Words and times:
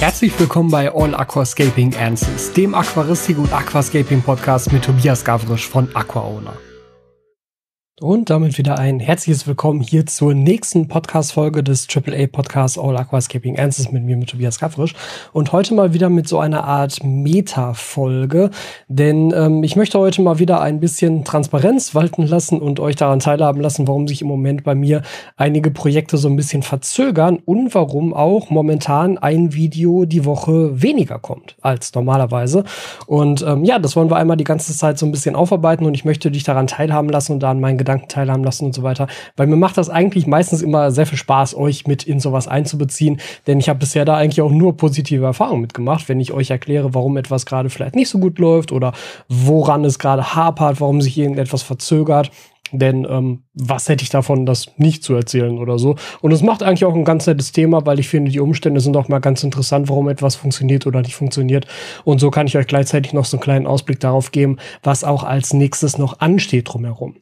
Herzlich 0.00 0.38
willkommen 0.38 0.70
bei 0.70 0.94
All 0.94 1.12
Aquascaping 1.12 1.96
Answers, 1.96 2.52
dem 2.52 2.72
Aquaristik 2.72 3.36
und 3.36 3.52
Aquascaping 3.52 4.22
Podcast 4.22 4.72
mit 4.72 4.84
Tobias 4.84 5.24
Gavrisch 5.24 5.68
von 5.68 5.88
AquaOwner. 5.92 6.56
Und 8.00 8.30
damit 8.30 8.58
wieder 8.58 8.78
ein 8.78 9.00
herzliches 9.00 9.48
Willkommen 9.48 9.80
hier 9.80 10.06
zur 10.06 10.32
nächsten 10.32 10.86
Podcast-Folge 10.86 11.64
des 11.64 11.88
AAA-Podcasts 11.88 12.78
All 12.78 12.96
Aquascaping 12.96 13.58
Answers 13.58 13.90
mit 13.90 14.04
mir, 14.04 14.16
mit 14.16 14.30
Tobias 14.30 14.60
Kaffrisch. 14.60 14.94
Und 15.32 15.50
heute 15.50 15.74
mal 15.74 15.94
wieder 15.94 16.08
mit 16.08 16.28
so 16.28 16.38
einer 16.38 16.62
Art 16.62 17.02
Meta-Folge, 17.02 18.50
denn 18.86 19.32
ähm, 19.34 19.64
ich 19.64 19.74
möchte 19.74 19.98
heute 19.98 20.22
mal 20.22 20.38
wieder 20.38 20.60
ein 20.60 20.78
bisschen 20.78 21.24
Transparenz 21.24 21.92
walten 21.96 22.24
lassen 22.24 22.60
und 22.60 22.78
euch 22.78 22.94
daran 22.94 23.18
teilhaben 23.18 23.60
lassen, 23.60 23.88
warum 23.88 24.06
sich 24.06 24.22
im 24.22 24.28
Moment 24.28 24.62
bei 24.62 24.76
mir 24.76 25.02
einige 25.36 25.72
Projekte 25.72 26.18
so 26.18 26.28
ein 26.28 26.36
bisschen 26.36 26.62
verzögern 26.62 27.40
und 27.44 27.74
warum 27.74 28.14
auch 28.14 28.48
momentan 28.48 29.18
ein 29.18 29.54
Video 29.54 30.04
die 30.04 30.24
Woche 30.24 30.80
weniger 30.80 31.18
kommt 31.18 31.56
als 31.62 31.92
normalerweise. 31.92 32.62
Und 33.08 33.42
ähm, 33.42 33.64
ja, 33.64 33.80
das 33.80 33.96
wollen 33.96 34.08
wir 34.08 34.18
einmal 34.18 34.36
die 34.36 34.44
ganze 34.44 34.72
Zeit 34.76 35.00
so 35.00 35.06
ein 35.06 35.10
bisschen 35.10 35.34
aufarbeiten 35.34 35.84
und 35.84 35.94
ich 35.94 36.04
möchte 36.04 36.30
dich 36.30 36.44
daran 36.44 36.68
teilhaben 36.68 37.10
lassen 37.10 37.32
und 37.32 37.40
da 37.40 37.50
an 37.50 37.58
meinen 37.58 37.87
Gedanken 37.88 38.08
teilhaben 38.08 38.44
lassen 38.44 38.66
und 38.66 38.74
so 38.74 38.82
weiter. 38.82 39.06
Weil 39.36 39.46
mir 39.46 39.56
macht 39.56 39.78
das 39.78 39.88
eigentlich 39.88 40.26
meistens 40.26 40.60
immer 40.60 40.90
sehr 40.90 41.06
viel 41.06 41.16
Spaß, 41.16 41.54
euch 41.54 41.86
mit 41.86 42.04
in 42.04 42.20
sowas 42.20 42.46
einzubeziehen, 42.46 43.18
denn 43.46 43.58
ich 43.58 43.70
habe 43.70 43.78
bisher 43.78 44.04
da 44.04 44.16
eigentlich 44.16 44.42
auch 44.42 44.50
nur 44.50 44.76
positive 44.76 45.24
Erfahrungen 45.24 45.62
mitgemacht, 45.62 46.08
wenn 46.08 46.20
ich 46.20 46.32
euch 46.32 46.50
erkläre, 46.50 46.92
warum 46.94 47.16
etwas 47.16 47.46
gerade 47.46 47.70
vielleicht 47.70 47.94
nicht 47.94 48.10
so 48.10 48.18
gut 48.18 48.38
läuft 48.38 48.72
oder 48.72 48.92
woran 49.28 49.84
es 49.86 49.98
gerade 49.98 50.34
hapert, 50.34 50.82
warum 50.82 51.00
sich 51.00 51.16
irgendetwas 51.16 51.62
verzögert. 51.62 52.30
Denn 52.70 53.06
ähm, 53.08 53.44
was 53.54 53.88
hätte 53.88 54.02
ich 54.02 54.10
davon, 54.10 54.44
das 54.44 54.66
nicht 54.76 55.02
zu 55.02 55.14
erzählen 55.14 55.56
oder 55.56 55.78
so? 55.78 55.96
Und 56.20 56.32
es 56.32 56.42
macht 56.42 56.62
eigentlich 56.62 56.84
auch 56.84 56.94
ein 56.94 57.06
ganz 57.06 57.26
nettes 57.26 57.52
Thema, 57.52 57.86
weil 57.86 57.98
ich 57.98 58.08
finde, 58.08 58.30
die 58.30 58.40
Umstände 58.40 58.80
sind 58.80 58.94
auch 58.98 59.08
mal 59.08 59.20
ganz 59.20 59.42
interessant, 59.42 59.88
warum 59.88 60.10
etwas 60.10 60.36
funktioniert 60.36 60.86
oder 60.86 61.00
nicht 61.00 61.14
funktioniert. 61.14 61.66
Und 62.04 62.18
so 62.18 62.30
kann 62.30 62.46
ich 62.46 62.58
euch 62.58 62.66
gleichzeitig 62.66 63.14
noch 63.14 63.24
so 63.24 63.38
einen 63.38 63.42
kleinen 63.42 63.66
Ausblick 63.66 64.00
darauf 64.00 64.32
geben, 64.32 64.58
was 64.82 65.02
auch 65.02 65.24
als 65.24 65.54
nächstes 65.54 65.96
noch 65.96 66.20
ansteht 66.20 66.68
drumherum. 66.68 67.16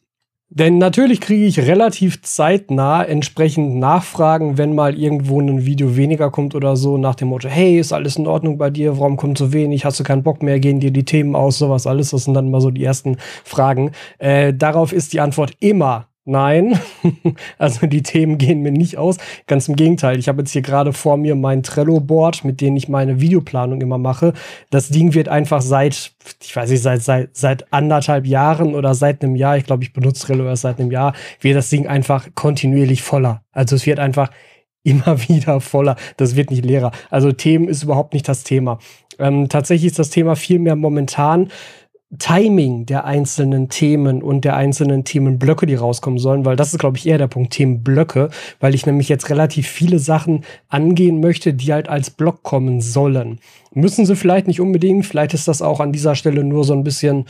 Denn 0.49 0.79
natürlich 0.79 1.21
kriege 1.21 1.45
ich 1.45 1.59
relativ 1.59 2.23
zeitnah 2.23 3.03
entsprechend 3.03 3.77
Nachfragen, 3.77 4.57
wenn 4.57 4.75
mal 4.75 4.97
irgendwo 4.97 5.41
ein 5.41 5.67
Video 5.67 5.97
weniger 5.97 6.31
kommt 6.31 6.55
oder 6.55 6.77
so, 6.77 6.99
nach 6.99 7.17
dem 7.17 7.29
Motto, 7.29 7.49
hey, 7.49 7.79
ist 7.79 7.93
alles 7.93 8.17
in 8.17 8.29
Ordnung 8.29 8.57
bei 8.57 8.71
dir? 8.71 8.99
Warum 8.99 9.17
kommt 9.17 9.39
so 9.39 9.53
wenig? 9.53 9.85
Hast 9.85 9.99
du 9.99 10.05
keinen 10.05 10.23
Bock 10.23 10.43
mehr? 10.43 10.61
Gehen 10.61 10.79
dir 10.79 10.93
die 10.93 11.05
Themen 11.05 11.35
aus? 11.35 11.59
Sowas 11.59 11.87
alles. 11.87 12.11
Das 12.11 12.25
sind 12.25 12.35
dann 12.35 12.47
immer 12.47 12.61
so 12.61 12.71
die 12.71 12.85
ersten 12.85 13.17
Fragen. 13.45 13.91
Äh, 14.19 14.55
darauf 14.55 14.93
ist 14.93 15.13
die 15.13 15.21
Antwort 15.21 15.53
immer 15.59 16.07
Nein, 16.29 16.77
also 17.59 17.87
die 17.87 18.03
Themen 18.03 18.37
gehen 18.37 18.61
mir 18.61 18.73
nicht 18.73 18.99
aus. 18.99 19.17
Ganz 19.47 19.69
im 19.69 19.77
Gegenteil. 19.77 20.19
Ich 20.19 20.27
habe 20.27 20.43
jetzt 20.43 20.51
hier 20.51 20.61
gerade 20.61 20.93
vor 20.93 21.17
mir 21.17 21.37
mein 21.37 21.63
Trello-Board, 21.63 22.45
mit 22.45 22.61
dem 22.61 22.75
ich 22.75 22.89
meine 22.89 23.21
Videoplanung 23.21 23.81
immer 23.81 23.97
mache. 23.97 24.33
Das 24.71 24.89
Ding 24.89 25.15
wird 25.15 25.29
einfach 25.29 25.63
seit, 25.63 26.11
ich 26.43 26.57
weiß 26.57 26.71
nicht, 26.71 26.83
seit, 26.83 27.03
seit, 27.03 27.37
seit 27.37 27.73
anderthalb 27.73 28.27
Jahren 28.27 28.75
oder 28.75 28.95
seit 28.95 29.23
einem 29.23 29.37
Jahr, 29.37 29.57
ich 29.57 29.67
glaube, 29.67 29.85
ich 29.85 29.93
benutze 29.93 30.27
Trello 30.27 30.47
erst 30.47 30.63
seit 30.63 30.81
einem 30.81 30.91
Jahr, 30.91 31.15
wird 31.41 31.55
das 31.55 31.71
Ding 31.71 31.87
einfach 31.87 32.27
kontinuierlich 32.35 33.03
voller. 33.03 33.45
Also 33.53 33.77
es 33.77 33.87
wird 33.87 34.01
einfach 34.01 34.33
immer 34.83 35.21
wieder 35.29 35.61
voller. 35.61 35.95
Das 36.17 36.35
wird 36.35 36.51
nicht 36.51 36.65
leerer. 36.65 36.91
Also 37.09 37.31
Themen 37.31 37.69
ist 37.69 37.85
überhaupt 37.85 38.15
nicht 38.15 38.29
das 38.29 38.43
Thema. 38.43 38.81
Ähm, 39.21 39.49
tatsächlich 39.49 39.93
ist 39.93 40.01
das 40.01 40.11
Thema 40.11 40.35
viel 40.35 40.59
mehr 40.59 40.75
momentan 40.75 41.51
Timing 42.19 42.87
der 42.87 43.05
einzelnen 43.05 43.69
Themen 43.69 44.23
und 44.23 44.45
der 44.45 44.55
einzelnen 44.55 45.05
Themenblöcke, 45.05 45.67
die 45.67 45.75
rauskommen 45.75 46.21
sollen, 46.21 46.45
weil 46.45 46.55
das 46.55 46.73
ist, 46.73 46.79
glaube 46.79 46.99
ich, 46.99 47.07
eher 47.07 47.19
der 47.19 47.27
Punkt 47.27 47.53
Themenblöcke, 47.53 48.31
weil 48.61 48.75
ich 48.77 48.87
nämlich 48.87 49.09
jetzt 49.09 49.29
relativ 49.29 49.67
viele 49.67 49.99
Sachen 49.99 50.45
angehen 50.69 51.21
möchte, 51.21 51.53
die 51.53 51.73
halt 51.73 51.89
als 51.89 52.11
Block 52.11 52.45
kommen 52.45 52.81
sollen. 52.81 53.41
Müssen 53.75 54.07
sie 54.07 54.15
vielleicht 54.15 54.47
nicht 54.47 54.61
unbedingt, 54.61 55.05
vielleicht 55.05 55.35
ist 55.35 55.49
das 55.49 55.63
auch 55.63 55.81
an 55.81 55.93
dieser 55.93 56.15
Stelle 56.15 56.45
nur 56.45 56.63
so 56.63 56.75
ein 56.75 56.85
bisschen, 56.85 57.27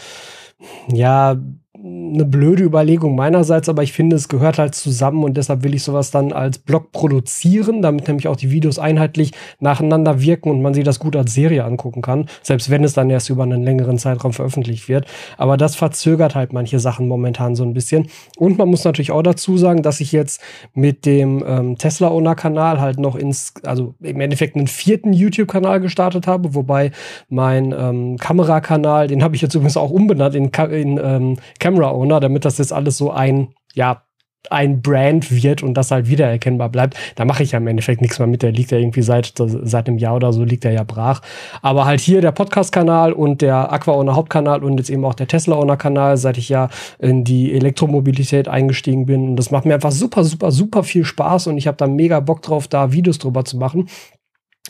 ja, 0.92 1.36
eine 1.84 2.24
blöde 2.24 2.62
Überlegung 2.62 3.16
meinerseits, 3.16 3.68
aber 3.68 3.82
ich 3.82 3.92
finde, 3.92 4.16
es 4.16 4.28
gehört 4.28 4.58
halt 4.58 4.74
zusammen 4.74 5.24
und 5.24 5.36
deshalb 5.36 5.62
will 5.62 5.74
ich 5.74 5.82
sowas 5.82 6.10
dann 6.10 6.32
als 6.32 6.58
Blog 6.58 6.92
produzieren, 6.92 7.82
damit 7.82 8.08
nämlich 8.08 8.28
auch 8.28 8.36
die 8.36 8.50
Videos 8.50 8.78
einheitlich 8.78 9.32
nacheinander 9.60 10.20
wirken 10.20 10.50
und 10.50 10.62
man 10.62 10.74
sich 10.74 10.84
das 10.84 10.98
gut 10.98 11.16
als 11.16 11.34
Serie 11.34 11.64
angucken 11.64 12.02
kann, 12.02 12.26
selbst 12.42 12.70
wenn 12.70 12.84
es 12.84 12.94
dann 12.94 13.10
erst 13.10 13.30
über 13.30 13.42
einen 13.42 13.62
längeren 13.62 13.98
Zeitraum 13.98 14.32
veröffentlicht 14.32 14.88
wird. 14.88 15.06
Aber 15.36 15.56
das 15.56 15.76
verzögert 15.76 16.34
halt 16.34 16.52
manche 16.52 16.78
Sachen 16.78 17.08
momentan 17.08 17.54
so 17.54 17.64
ein 17.64 17.74
bisschen. 17.74 18.08
Und 18.36 18.58
man 18.58 18.68
muss 18.68 18.84
natürlich 18.84 19.12
auch 19.12 19.22
dazu 19.22 19.58
sagen, 19.58 19.82
dass 19.82 20.00
ich 20.00 20.12
jetzt 20.12 20.40
mit 20.74 21.04
dem 21.04 21.44
ähm, 21.46 21.76
Tesla-Owner-Kanal 21.76 22.80
halt 22.80 22.98
noch 22.98 23.16
ins, 23.16 23.54
also 23.64 23.94
im 24.00 24.20
Endeffekt 24.20 24.56
einen 24.56 24.66
vierten 24.66 25.12
YouTube-Kanal 25.12 25.80
gestartet 25.80 26.26
habe, 26.26 26.54
wobei 26.54 26.92
mein 27.28 27.74
ähm, 27.76 28.16
Kamerakanal, 28.16 29.08
den 29.08 29.22
habe 29.22 29.36
ich 29.36 29.42
jetzt 29.42 29.54
übrigens 29.54 29.76
auch 29.76 29.90
umbenannt 29.90 30.34
in, 30.34 30.50
in 30.70 31.00
ähm, 31.02 31.36
Camera 31.66 31.90
Owner, 31.90 32.20
damit 32.20 32.44
das 32.44 32.58
jetzt 32.58 32.72
alles 32.72 32.96
so 32.96 33.10
ein, 33.10 33.48
ja, 33.74 34.02
ein 34.50 34.82
Brand 34.82 35.32
wird 35.32 35.64
und 35.64 35.74
das 35.74 35.90
halt 35.90 36.08
wiedererkennbar 36.08 36.68
bleibt, 36.68 36.96
da 37.16 37.24
mache 37.24 37.42
ich 37.42 37.50
ja 37.50 37.58
im 37.58 37.66
Endeffekt 37.66 38.00
nichts 38.00 38.20
mehr 38.20 38.28
mit. 38.28 38.42
Der 38.42 38.52
liegt 38.52 38.70
ja 38.70 38.78
irgendwie 38.78 39.02
seit, 39.02 39.32
seit 39.36 39.88
einem 39.88 39.98
Jahr 39.98 40.14
oder 40.14 40.32
so, 40.32 40.44
liegt 40.44 40.64
er 40.64 40.70
ja 40.70 40.84
brach. 40.84 41.22
Aber 41.62 41.84
halt 41.84 41.98
hier 41.98 42.20
der 42.20 42.30
Podcast-Kanal 42.30 43.12
und 43.12 43.42
der 43.42 43.72
Aqua-Owner 43.72 44.14
Hauptkanal 44.14 44.62
und 44.62 44.78
jetzt 44.78 44.90
eben 44.90 45.04
auch 45.04 45.14
der 45.14 45.26
Tesla-Owner-Kanal, 45.26 46.18
seit 46.18 46.38
ich 46.38 46.48
ja 46.48 46.68
in 47.00 47.24
die 47.24 47.52
Elektromobilität 47.52 48.46
eingestiegen 48.46 49.06
bin. 49.06 49.30
Und 49.30 49.36
das 49.36 49.50
macht 49.50 49.64
mir 49.64 49.74
einfach 49.74 49.90
super, 49.90 50.22
super, 50.22 50.52
super 50.52 50.84
viel 50.84 51.04
Spaß 51.04 51.48
und 51.48 51.58
ich 51.58 51.66
habe 51.66 51.78
da 51.78 51.88
mega 51.88 52.20
Bock 52.20 52.42
drauf, 52.42 52.68
da 52.68 52.92
Videos 52.92 53.18
drüber 53.18 53.44
zu 53.44 53.56
machen. 53.56 53.88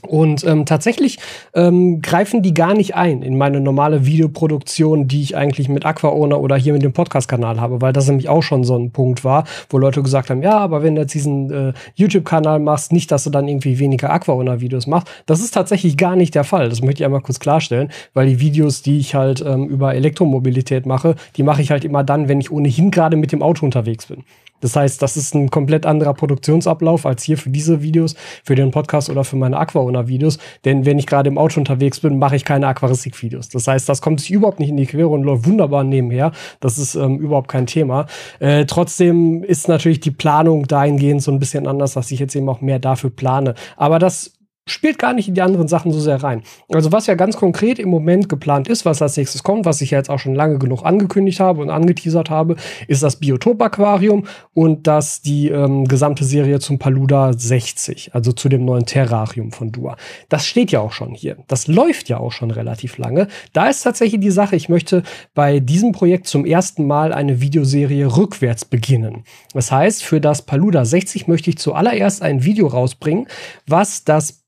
Und 0.06 0.44
ähm, 0.44 0.66
tatsächlich 0.66 1.18
ähm, 1.54 2.00
greifen 2.02 2.42
die 2.42 2.54
gar 2.54 2.74
nicht 2.74 2.94
ein 2.94 3.22
in 3.22 3.36
meine 3.36 3.60
normale 3.60 4.06
Videoproduktion, 4.06 5.08
die 5.08 5.22
ich 5.22 5.36
eigentlich 5.36 5.68
mit 5.68 5.84
AquaOwner 5.84 6.40
oder 6.40 6.56
hier 6.56 6.72
mit 6.72 6.82
dem 6.82 6.92
Podcast-Kanal 6.92 7.60
habe, 7.60 7.80
weil 7.80 7.92
das 7.92 8.08
nämlich 8.08 8.28
auch 8.28 8.42
schon 8.42 8.64
so 8.64 8.76
ein 8.76 8.90
Punkt 8.90 9.24
war, 9.24 9.44
wo 9.70 9.78
Leute 9.78 10.02
gesagt 10.02 10.30
haben, 10.30 10.42
ja, 10.42 10.58
aber 10.58 10.82
wenn 10.82 10.94
du 10.94 11.02
jetzt 11.02 11.14
diesen 11.14 11.50
äh, 11.50 11.72
YouTube-Kanal 11.94 12.58
machst, 12.58 12.92
nicht, 12.92 13.10
dass 13.10 13.24
du 13.24 13.30
dann 13.30 13.48
irgendwie 13.48 13.78
weniger 13.78 14.10
AquaOwner-Videos 14.10 14.86
machst. 14.86 15.08
Das 15.26 15.40
ist 15.40 15.52
tatsächlich 15.52 15.96
gar 15.96 16.16
nicht 16.16 16.34
der 16.34 16.44
Fall. 16.44 16.68
Das 16.68 16.82
möchte 16.82 17.02
ich 17.02 17.04
einmal 17.04 17.20
kurz 17.20 17.40
klarstellen, 17.40 17.90
weil 18.14 18.26
die 18.28 18.40
Videos, 18.40 18.82
die 18.82 18.98
ich 18.98 19.14
halt 19.14 19.44
ähm, 19.46 19.66
über 19.66 19.94
Elektromobilität 19.94 20.86
mache, 20.86 21.16
die 21.36 21.42
mache 21.42 21.62
ich 21.62 21.70
halt 21.70 21.84
immer 21.84 22.04
dann, 22.04 22.28
wenn 22.28 22.40
ich 22.40 22.50
ohnehin 22.50 22.90
gerade 22.90 23.16
mit 23.16 23.32
dem 23.32 23.42
Auto 23.42 23.64
unterwegs 23.64 24.06
bin. 24.06 24.24
Das 24.60 24.76
heißt, 24.76 25.00
das 25.02 25.16
ist 25.16 25.34
ein 25.34 25.50
komplett 25.50 25.86
anderer 25.86 26.14
Produktionsablauf 26.14 27.06
als 27.06 27.22
hier 27.22 27.38
für 27.38 27.50
diese 27.50 27.82
Videos, 27.82 28.14
für 28.44 28.54
den 28.54 28.70
Podcast 28.70 29.10
oder 29.10 29.24
für 29.24 29.36
meine 29.36 29.58
Aquaona-Videos. 29.58 30.38
Denn 30.64 30.86
wenn 30.86 30.98
ich 30.98 31.06
gerade 31.06 31.28
im 31.28 31.38
Auto 31.38 31.60
unterwegs 31.60 32.00
bin, 32.00 32.18
mache 32.18 32.36
ich 32.36 32.44
keine 32.44 32.66
Aquaristik-Videos. 32.68 33.48
Das 33.48 33.68
heißt, 33.68 33.88
das 33.88 34.00
kommt 34.00 34.20
sich 34.20 34.30
überhaupt 34.30 34.60
nicht 34.60 34.70
in 34.70 34.76
die 34.76 34.86
Quere 34.86 35.08
und 35.08 35.22
läuft 35.22 35.46
wunderbar 35.46 35.84
nebenher. 35.84 36.32
Das 36.60 36.78
ist 36.78 36.94
ähm, 36.94 37.18
überhaupt 37.18 37.48
kein 37.48 37.66
Thema. 37.66 38.06
Äh, 38.38 38.66
trotzdem 38.66 39.42
ist 39.42 39.68
natürlich 39.68 40.00
die 40.00 40.10
Planung 40.10 40.66
dahingehend 40.66 41.22
so 41.22 41.30
ein 41.30 41.38
bisschen 41.38 41.66
anders, 41.66 41.94
dass 41.94 42.10
ich 42.10 42.20
jetzt 42.20 42.34
eben 42.34 42.48
auch 42.48 42.60
mehr 42.60 42.78
dafür 42.78 43.10
plane. 43.10 43.54
Aber 43.76 43.98
das 43.98 44.35
spielt 44.68 44.98
gar 44.98 45.12
nicht 45.12 45.28
in 45.28 45.34
die 45.34 45.42
anderen 45.42 45.68
Sachen 45.68 45.92
so 45.92 46.00
sehr 46.00 46.22
rein. 46.22 46.42
Also 46.72 46.90
was 46.90 47.06
ja 47.06 47.14
ganz 47.14 47.36
konkret 47.36 47.78
im 47.78 47.88
Moment 47.88 48.28
geplant 48.28 48.68
ist, 48.68 48.84
was 48.84 49.00
als 49.00 49.16
nächstes 49.16 49.44
kommt, 49.44 49.64
was 49.64 49.80
ich 49.80 49.92
ja 49.92 49.98
jetzt 49.98 50.10
auch 50.10 50.18
schon 50.18 50.34
lange 50.34 50.58
genug 50.58 50.84
angekündigt 50.84 51.38
habe 51.38 51.62
und 51.62 51.70
angeteasert 51.70 52.30
habe, 52.30 52.56
ist 52.88 53.02
das 53.02 53.16
Biotop-Aquarium 53.16 54.26
und 54.54 54.86
das 54.88 55.22
die 55.22 55.48
ähm, 55.48 55.86
gesamte 55.86 56.24
Serie 56.24 56.58
zum 56.58 56.80
Paluda 56.80 57.32
60, 57.32 58.14
also 58.14 58.32
zu 58.32 58.48
dem 58.48 58.64
neuen 58.64 58.86
Terrarium 58.86 59.52
von 59.52 59.70
Dua. 59.70 59.96
Das 60.28 60.46
steht 60.46 60.72
ja 60.72 60.80
auch 60.80 60.92
schon 60.92 61.14
hier. 61.14 61.36
Das 61.46 61.68
läuft 61.68 62.08
ja 62.08 62.18
auch 62.18 62.32
schon 62.32 62.50
relativ 62.50 62.98
lange. 62.98 63.28
Da 63.52 63.68
ist 63.68 63.82
tatsächlich 63.82 64.20
die 64.20 64.30
Sache, 64.32 64.56
ich 64.56 64.68
möchte 64.68 65.04
bei 65.34 65.60
diesem 65.60 65.92
Projekt 65.92 66.26
zum 66.26 66.44
ersten 66.44 66.86
Mal 66.86 67.12
eine 67.12 67.40
Videoserie 67.40 68.16
rückwärts 68.16 68.64
beginnen. 68.64 69.22
Das 69.54 69.70
heißt, 69.70 70.02
für 70.02 70.20
das 70.20 70.42
Paluda 70.42 70.84
60 70.84 71.28
möchte 71.28 71.50
ich 71.50 71.58
zuallererst 71.58 72.22
ein 72.22 72.42
Video 72.42 72.66
rausbringen, 72.66 73.28
was 73.66 74.02
das 74.02 74.42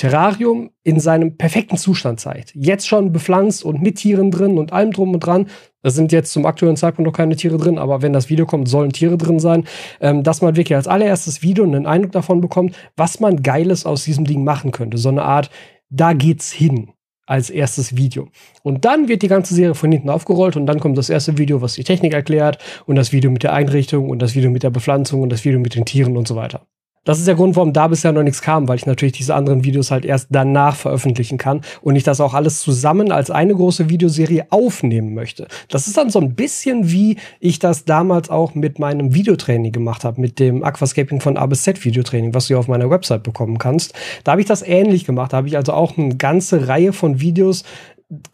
Terrarium 0.00 0.70
in 0.82 0.98
seinem 0.98 1.36
perfekten 1.36 1.76
Zustand 1.76 2.20
zeigt. 2.20 2.54
Jetzt 2.54 2.88
schon 2.88 3.12
bepflanzt 3.12 3.62
und 3.62 3.82
mit 3.82 3.96
Tieren 3.96 4.30
drin 4.30 4.56
und 4.56 4.72
allem 4.72 4.92
drum 4.92 5.12
und 5.12 5.20
dran. 5.20 5.48
Da 5.82 5.90
sind 5.90 6.10
jetzt 6.10 6.32
zum 6.32 6.46
aktuellen 6.46 6.78
Zeitpunkt 6.78 7.06
noch 7.06 7.14
keine 7.14 7.36
Tiere 7.36 7.58
drin, 7.58 7.76
aber 7.76 8.00
wenn 8.00 8.14
das 8.14 8.30
Video 8.30 8.46
kommt, 8.46 8.66
sollen 8.66 8.94
Tiere 8.94 9.18
drin 9.18 9.38
sein. 9.40 9.64
Ähm, 10.00 10.22
dass 10.22 10.40
man 10.40 10.56
wirklich 10.56 10.74
als 10.74 10.88
allererstes 10.88 11.42
Video 11.42 11.64
einen 11.64 11.84
Eindruck 11.84 12.12
davon 12.12 12.40
bekommt, 12.40 12.74
was 12.96 13.20
man 13.20 13.42
Geiles 13.42 13.84
aus 13.84 14.04
diesem 14.04 14.24
Ding 14.24 14.42
machen 14.42 14.70
könnte. 14.70 14.96
So 14.96 15.10
eine 15.10 15.22
Art, 15.22 15.50
da 15.90 16.14
geht's 16.14 16.50
hin 16.50 16.92
als 17.26 17.50
erstes 17.50 17.94
Video. 17.94 18.28
Und 18.62 18.86
dann 18.86 19.06
wird 19.06 19.20
die 19.20 19.28
ganze 19.28 19.54
Serie 19.54 19.74
von 19.74 19.92
hinten 19.92 20.08
aufgerollt 20.08 20.56
und 20.56 20.64
dann 20.64 20.80
kommt 20.80 20.96
das 20.96 21.10
erste 21.10 21.36
Video, 21.36 21.60
was 21.60 21.74
die 21.74 21.84
Technik 21.84 22.14
erklärt 22.14 22.56
und 22.86 22.96
das 22.96 23.12
Video 23.12 23.30
mit 23.30 23.42
der 23.42 23.52
Einrichtung 23.52 24.08
und 24.08 24.22
das 24.22 24.34
Video 24.34 24.50
mit 24.50 24.62
der 24.62 24.70
Bepflanzung 24.70 25.20
und 25.20 25.28
das 25.28 25.44
Video 25.44 25.60
mit 25.60 25.74
den 25.74 25.84
Tieren 25.84 26.16
und 26.16 26.26
so 26.26 26.36
weiter. 26.36 26.66
Das 27.04 27.18
ist 27.18 27.26
der 27.26 27.34
Grund, 27.34 27.56
warum 27.56 27.72
da 27.72 27.88
bisher 27.88 28.12
noch 28.12 28.22
nichts 28.22 28.42
kam, 28.42 28.68
weil 28.68 28.76
ich 28.76 28.84
natürlich 28.84 29.14
diese 29.14 29.34
anderen 29.34 29.64
Videos 29.64 29.90
halt 29.90 30.04
erst 30.04 30.28
danach 30.30 30.76
veröffentlichen 30.76 31.38
kann 31.38 31.62
und 31.80 31.96
ich 31.96 32.02
das 32.02 32.20
auch 32.20 32.34
alles 32.34 32.60
zusammen 32.60 33.10
als 33.10 33.30
eine 33.30 33.54
große 33.54 33.88
Videoserie 33.88 34.46
aufnehmen 34.50 35.14
möchte. 35.14 35.48
Das 35.68 35.86
ist 35.86 35.96
dann 35.96 36.10
so 36.10 36.20
ein 36.20 36.34
bisschen 36.34 36.90
wie 36.90 37.16
ich 37.40 37.58
das 37.58 37.86
damals 37.86 38.28
auch 38.28 38.54
mit 38.54 38.78
meinem 38.78 39.14
Videotraining 39.14 39.72
gemacht 39.72 40.04
habe, 40.04 40.20
mit 40.20 40.38
dem 40.38 40.62
Aquascaping 40.62 41.22
von 41.22 41.38
A 41.38 41.46
bis 41.46 41.62
Z 41.62 41.82
Videotraining, 41.82 42.34
was 42.34 42.48
du 42.48 42.58
auf 42.58 42.68
meiner 42.68 42.90
Website 42.90 43.22
bekommen 43.22 43.56
kannst. 43.56 43.94
Da 44.24 44.32
habe 44.32 44.42
ich 44.42 44.46
das 44.46 44.60
ähnlich 44.60 45.06
gemacht. 45.06 45.32
Da 45.32 45.38
habe 45.38 45.48
ich 45.48 45.56
also 45.56 45.72
auch 45.72 45.96
eine 45.96 46.16
ganze 46.16 46.68
Reihe 46.68 46.92
von 46.92 47.20
Videos 47.20 47.64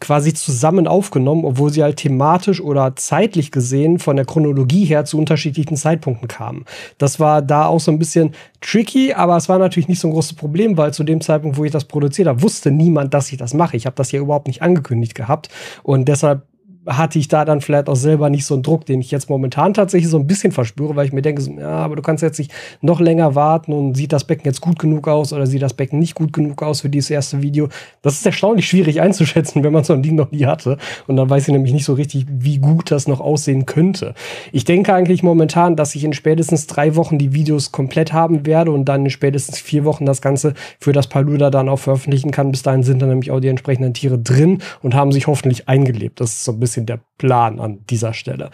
quasi 0.01 0.33
zusammen 0.33 0.87
aufgenommen, 0.87 1.45
obwohl 1.45 1.71
sie 1.71 1.83
halt 1.83 1.99
thematisch 1.99 2.61
oder 2.61 2.97
zeitlich 2.97 3.51
gesehen 3.51 3.99
von 3.99 4.17
der 4.17 4.25
Chronologie 4.25 4.85
her 4.85 5.05
zu 5.05 5.19
unterschiedlichen 5.19 5.77
Zeitpunkten 5.77 6.29
kamen. 6.29 6.65
Das 6.97 7.21
war 7.21 7.43
da 7.43 7.67
auch 7.67 7.81
so 7.81 7.91
ein 7.91 7.99
bisschen 7.99 8.33
tricky, 8.63 9.13
aber 9.13 9.37
es 9.37 9.49
war 9.49 9.59
natürlich 9.59 9.89
nicht 9.89 10.01
so 10.01 10.09
ein 10.09 10.13
großes 10.13 10.35
Problem, 10.35 10.79
weil 10.79 10.95
zu 10.95 11.05
dem 11.05 11.21
Zeitpunkt, 11.21 11.59
wo 11.59 11.65
ich 11.65 11.73
das 11.73 11.85
produziert 11.85 12.29
habe, 12.29 12.43
wusste 12.43 12.71
niemand, 12.71 13.13
dass 13.13 13.31
ich 13.31 13.37
das 13.37 13.53
mache. 13.53 13.77
Ich 13.77 13.85
habe 13.85 13.97
das 13.97 14.13
ja 14.13 14.21
überhaupt 14.21 14.47
nicht 14.47 14.63
angekündigt 14.63 15.15
gehabt 15.15 15.51
und 15.83 16.09
deshalb 16.09 16.43
hatte 16.87 17.19
ich 17.19 17.29
da 17.29 17.45
dann 17.45 17.61
vielleicht 17.61 17.89
auch 17.89 17.97
selber 17.97 18.31
nicht 18.31 18.45
so 18.45 18.55
einen 18.55 18.63
Druck, 18.63 18.87
den 18.87 19.01
ich 19.01 19.11
jetzt 19.11 19.29
momentan 19.29 19.75
tatsächlich 19.75 20.11
so 20.11 20.19
ein 20.19 20.27
bisschen 20.27 20.53
verspüre, 20.53 20.97
weil 20.97 21.07
ich 21.07 21.13
mir 21.13 21.23
denke, 21.23 21.43
ja, 21.59 21.69
aber 21.69 21.97
du 21.97 22.03
kannst 22.03 22.23
jetzt 22.23 22.39
nicht 22.39 22.53
noch 22.81 23.01
länger 23.01 23.35
warten 23.35 23.73
und 23.73 23.97
sieht 23.97 24.13
das 24.13 24.25
Becken 24.25 24.47
jetzt 24.47 24.61
gut 24.61 24.79
genug 24.79 25.09
aus 25.09 25.33
oder 25.33 25.47
sieht 25.47 25.63
das 25.63 25.75
Becken 25.75 25.99
nicht 25.99 26.15
gut 26.15 26.33
genug 26.33 26.63
aus 26.63 26.83
für 26.83 26.89
dieses 26.89 27.11
erste 27.11 27.43
Video. 27.43 27.69
Das 28.03 28.15
ist 28.15 28.27
erstaunlich 28.27 28.69
schwierig 28.69 29.01
einzuschätzen, 29.01 29.65
wenn 29.65 29.73
man 29.73 29.85
so 29.85 29.93
ein 29.93 30.03
Ding 30.03 30.15
noch 30.15 30.31
nie 30.31 30.47
hatte. 30.47 30.79
Und 31.07 31.17
dann 31.17 31.29
weiß 31.29 31.49
ich 31.49 31.53
nämlich 31.53 31.73
nicht 31.73 31.85
so 31.85 31.95
richtig, 31.95 32.27
wie 32.29 32.59
gut 32.59 32.91
das 32.91 33.09
noch 33.09 33.21
aussehen 33.21 33.67
könnte. 33.67 34.15
Ich 34.53 34.65
denke 34.65 34.95
eigentlich 34.95 35.23
momentan, 35.23 35.77
dass 35.77 35.95
ich 35.95 36.05
in 36.05 36.13
spätestens 36.13 36.67
drei 36.67 36.97
Wochen 36.97 37.19
die 37.19 37.33
Videos 37.33 37.73
komplett 37.73 38.13
haben 38.13 38.47
werde 38.47 38.71
und 38.71 38.85
dann 38.85 39.05
in 39.05 39.11
spätestens 39.11 39.59
vier 39.59 39.85
Wochen 39.85 40.07
das 40.07 40.21
Ganze 40.21 40.55
für 40.79 40.93
das 40.93 41.09
Paluda 41.09 41.51
dann 41.51 41.69
auch 41.69 41.79
veröffentlichen 41.79 42.31
kann. 42.31 42.51
Bis 42.51 42.63
dahin 42.63 42.83
sind 42.83 43.01
dann 43.01 43.09
nämlich 43.09 43.31
auch 43.31 43.41
die 43.41 43.49
entsprechenden 43.49 43.95
Tiere 43.95 44.19
drin 44.19 44.59
und 44.83 44.95
haben 44.95 45.13
sich 45.13 45.27
hoffentlich 45.27 45.69
eingelebt. 45.69 46.21
Das 46.21 46.31
ist 46.31 46.45
so 46.45 46.53
ein 46.53 46.61
bisschen 46.61 46.76
bisschen 46.77 46.87
der 46.87 47.01
Plan 47.19 47.59
an 47.59 47.85
dieser 47.89 48.13
Stelle. 48.13 48.51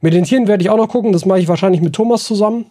Mit 0.00 0.12
den 0.12 0.24
Tieren 0.24 0.48
werde 0.48 0.62
ich 0.62 0.70
auch 0.70 0.76
noch 0.76 0.88
gucken. 0.88 1.12
Das 1.12 1.24
mache 1.24 1.38
ich 1.38 1.48
wahrscheinlich 1.48 1.80
mit 1.80 1.94
Thomas 1.94 2.24
zusammen. 2.24 2.70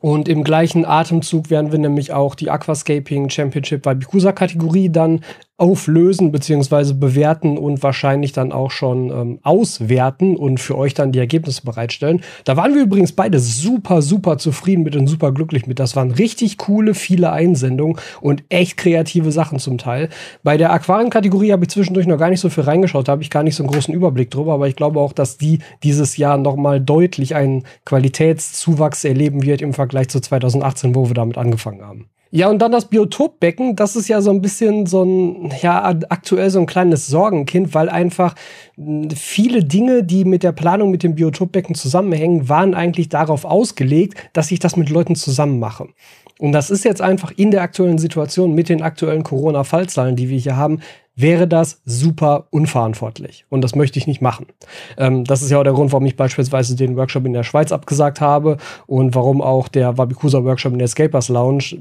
Und 0.00 0.28
im 0.28 0.42
gleichen 0.42 0.84
Atemzug 0.84 1.50
werden 1.50 1.70
wir 1.70 1.78
nämlich 1.78 2.12
auch 2.12 2.34
die 2.34 2.50
Aquascaping 2.50 3.30
Championship 3.30 3.86
Waibukusa 3.86 4.32
Kategorie 4.32 4.88
dann 4.88 5.20
auflösen 5.56 6.32
beziehungsweise 6.32 6.94
bewerten 6.94 7.56
und 7.58 7.82
wahrscheinlich 7.84 8.32
dann 8.32 8.50
auch 8.50 8.72
schon 8.72 9.10
ähm, 9.10 9.38
auswerten 9.44 10.36
und 10.36 10.58
für 10.58 10.76
euch 10.76 10.94
dann 10.94 11.12
die 11.12 11.20
Ergebnisse 11.20 11.62
bereitstellen. 11.62 12.22
Da 12.44 12.56
waren 12.56 12.74
wir 12.74 12.82
übrigens 12.82 13.12
beide 13.12 13.38
super, 13.38 14.02
super 14.02 14.36
zufrieden 14.38 14.82
mit 14.82 14.96
und 14.96 15.06
super 15.06 15.30
glücklich 15.30 15.68
mit. 15.68 15.78
Das 15.78 15.94
waren 15.94 16.10
richtig 16.10 16.58
coole, 16.58 16.94
viele 16.94 17.30
Einsendungen 17.30 18.00
und 18.20 18.42
echt 18.48 18.76
kreative 18.76 19.30
Sachen 19.30 19.60
zum 19.60 19.78
Teil. 19.78 20.08
Bei 20.42 20.56
der 20.56 20.72
Aquarienkategorie 20.72 21.52
habe 21.52 21.64
ich 21.64 21.70
zwischendurch 21.70 22.08
noch 22.08 22.18
gar 22.18 22.30
nicht 22.30 22.40
so 22.40 22.50
viel 22.50 22.64
reingeschaut, 22.64 23.06
da 23.06 23.12
habe 23.12 23.22
ich 23.22 23.30
gar 23.30 23.44
nicht 23.44 23.54
so 23.54 23.62
einen 23.62 23.70
großen 23.70 23.94
Überblick 23.94 24.32
drüber, 24.32 24.54
aber 24.54 24.66
ich 24.66 24.74
glaube 24.74 24.98
auch, 24.98 25.12
dass 25.12 25.38
die 25.38 25.60
dieses 25.84 26.16
Jahr 26.16 26.36
nochmal 26.36 26.80
deutlich 26.80 27.36
einen 27.36 27.62
Qualitätszuwachs 27.84 29.04
erleben 29.04 29.44
wird 29.44 29.62
im 29.62 29.72
Vergleich 29.72 30.08
zu 30.08 30.18
2018, 30.18 30.96
wo 30.96 31.08
wir 31.08 31.14
damit 31.14 31.38
angefangen 31.38 31.82
haben. 31.82 32.08
Ja, 32.36 32.48
und 32.48 32.58
dann 32.58 32.72
das 32.72 32.86
Biotopbecken, 32.86 33.76
das 33.76 33.94
ist 33.94 34.08
ja 34.08 34.20
so 34.20 34.32
ein 34.32 34.42
bisschen 34.42 34.86
so 34.86 35.04
ein, 35.04 35.52
ja, 35.62 35.84
aktuell 36.08 36.50
so 36.50 36.58
ein 36.58 36.66
kleines 36.66 37.06
Sorgenkind, 37.06 37.74
weil 37.74 37.88
einfach 37.88 38.34
hm, 38.74 39.08
viele 39.10 39.62
Dinge, 39.62 40.02
die 40.02 40.24
mit 40.24 40.42
der 40.42 40.50
Planung 40.50 40.90
mit 40.90 41.04
dem 41.04 41.14
Biotopbecken 41.14 41.76
zusammenhängen, 41.76 42.48
waren 42.48 42.74
eigentlich 42.74 43.08
darauf 43.08 43.44
ausgelegt, 43.44 44.18
dass 44.32 44.50
ich 44.50 44.58
das 44.58 44.76
mit 44.76 44.90
Leuten 44.90 45.14
zusammen 45.14 45.60
mache. 45.60 45.86
Und 46.40 46.50
das 46.50 46.70
ist 46.70 46.84
jetzt 46.84 47.00
einfach 47.00 47.30
in 47.36 47.52
der 47.52 47.62
aktuellen 47.62 47.98
Situation 47.98 48.52
mit 48.52 48.68
den 48.68 48.82
aktuellen 48.82 49.22
Corona-Fallzahlen, 49.22 50.16
die 50.16 50.28
wir 50.28 50.38
hier 50.38 50.56
haben, 50.56 50.80
wäre 51.16 51.46
das 51.46 51.80
super 51.84 52.48
unverantwortlich. 52.50 53.46
Und 53.48 53.62
das 53.62 53.76
möchte 53.76 53.98
ich 53.98 54.06
nicht 54.06 54.20
machen. 54.20 54.46
Ähm, 54.98 55.24
das 55.24 55.42
ist 55.42 55.50
ja 55.50 55.58
auch 55.58 55.64
der 55.64 55.72
Grund, 55.72 55.92
warum 55.92 56.06
ich 56.06 56.16
beispielsweise 56.16 56.74
den 56.74 56.96
Workshop 56.96 57.24
in 57.26 57.32
der 57.32 57.44
Schweiz 57.44 57.70
abgesagt 57.70 58.20
habe 58.20 58.56
und 58.86 59.14
warum 59.14 59.40
auch 59.40 59.68
der 59.68 59.96
Wabikusa 59.96 60.42
Workshop 60.42 60.72
in 60.72 60.78
der 60.78 60.86
Escapers 60.86 61.28
Lounge 61.28 61.76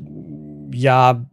ja 0.73 1.25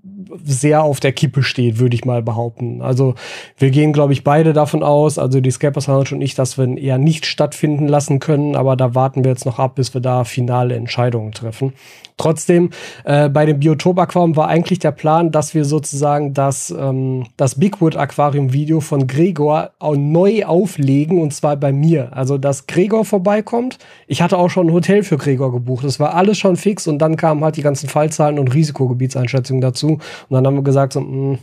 sehr 0.44 0.82
auf 0.82 1.00
der 1.00 1.12
Kippe 1.12 1.42
steht, 1.42 1.78
würde 1.78 1.94
ich 1.94 2.04
mal 2.04 2.22
behaupten. 2.22 2.82
Also 2.82 3.14
wir 3.56 3.70
gehen, 3.70 3.92
glaube 3.92 4.12
ich, 4.12 4.24
beide 4.24 4.52
davon 4.52 4.82
aus, 4.82 5.18
also 5.18 5.40
die 5.40 5.50
Scapers 5.50 5.86
Lounge 5.86 6.10
und 6.12 6.20
ich, 6.20 6.34
dass 6.34 6.58
wir 6.58 6.64
ihn 6.64 6.76
eher 6.76 6.98
nicht 6.98 7.26
stattfinden 7.26 7.88
lassen 7.88 8.18
können, 8.20 8.54
aber 8.54 8.76
da 8.76 8.94
warten 8.94 9.24
wir 9.24 9.30
jetzt 9.30 9.46
noch 9.46 9.58
ab, 9.58 9.74
bis 9.74 9.94
wir 9.94 10.00
da 10.00 10.24
finale 10.24 10.74
Entscheidungen 10.76 11.32
treffen. 11.32 11.72
Trotzdem, 12.20 12.68
äh, 13.04 13.30
bei 13.30 13.46
dem 13.46 13.60
Biotop-Aquarium 13.60 14.36
war 14.36 14.48
eigentlich 14.48 14.78
der 14.78 14.90
Plan, 14.90 15.32
dass 15.32 15.54
wir 15.54 15.64
sozusagen 15.64 16.34
das, 16.34 16.70
ähm, 16.70 17.24
das 17.38 17.58
Bigwood-Aquarium-Video 17.58 18.80
von 18.80 19.06
Gregor 19.06 19.70
neu 19.96 20.44
auflegen 20.44 21.18
und 21.18 21.32
zwar 21.32 21.56
bei 21.56 21.72
mir. 21.72 22.14
Also, 22.14 22.36
dass 22.36 22.66
Gregor 22.66 23.06
vorbeikommt. 23.06 23.78
Ich 24.06 24.20
hatte 24.20 24.36
auch 24.36 24.50
schon 24.50 24.66
ein 24.66 24.74
Hotel 24.74 25.02
für 25.02 25.16
Gregor 25.16 25.50
gebucht. 25.50 25.82
Das 25.82 25.98
war 25.98 26.14
alles 26.14 26.36
schon 26.36 26.56
fix 26.56 26.86
und 26.86 26.98
dann 26.98 27.16
kamen 27.16 27.42
halt 27.42 27.56
die 27.56 27.62
ganzen 27.62 27.88
Fallzahlen 27.88 28.38
und 28.38 28.52
Risikogebietseinschätzungen 28.52 29.62
dazu. 29.62 29.92
Und 29.92 30.00
dann 30.28 30.46
haben 30.46 30.56
wir 30.56 30.62
gesagt, 30.62 30.92
so, 30.92 31.00
mh, 31.00 31.06
mm, 31.06 31.38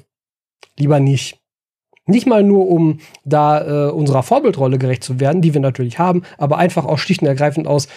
lieber 0.77 0.99
nicht. 0.99 1.39
Nicht 2.07 2.25
mal 2.25 2.41
nur, 2.41 2.69
um 2.69 2.99
da 3.25 3.87
äh, 3.87 3.91
unserer 3.91 4.23
Vorbildrolle 4.23 4.77
gerecht 4.77 5.03
zu 5.03 5.19
werden, 5.19 5.41
die 5.41 5.53
wir 5.53 5.59
natürlich 5.59 5.99
haben, 5.99 6.21
aber 6.37 6.57
einfach 6.57 6.85
auch 6.85 6.99
schlicht 6.99 7.21
und 7.21 7.27
ergreifend 7.27 7.67
aus 7.67 7.89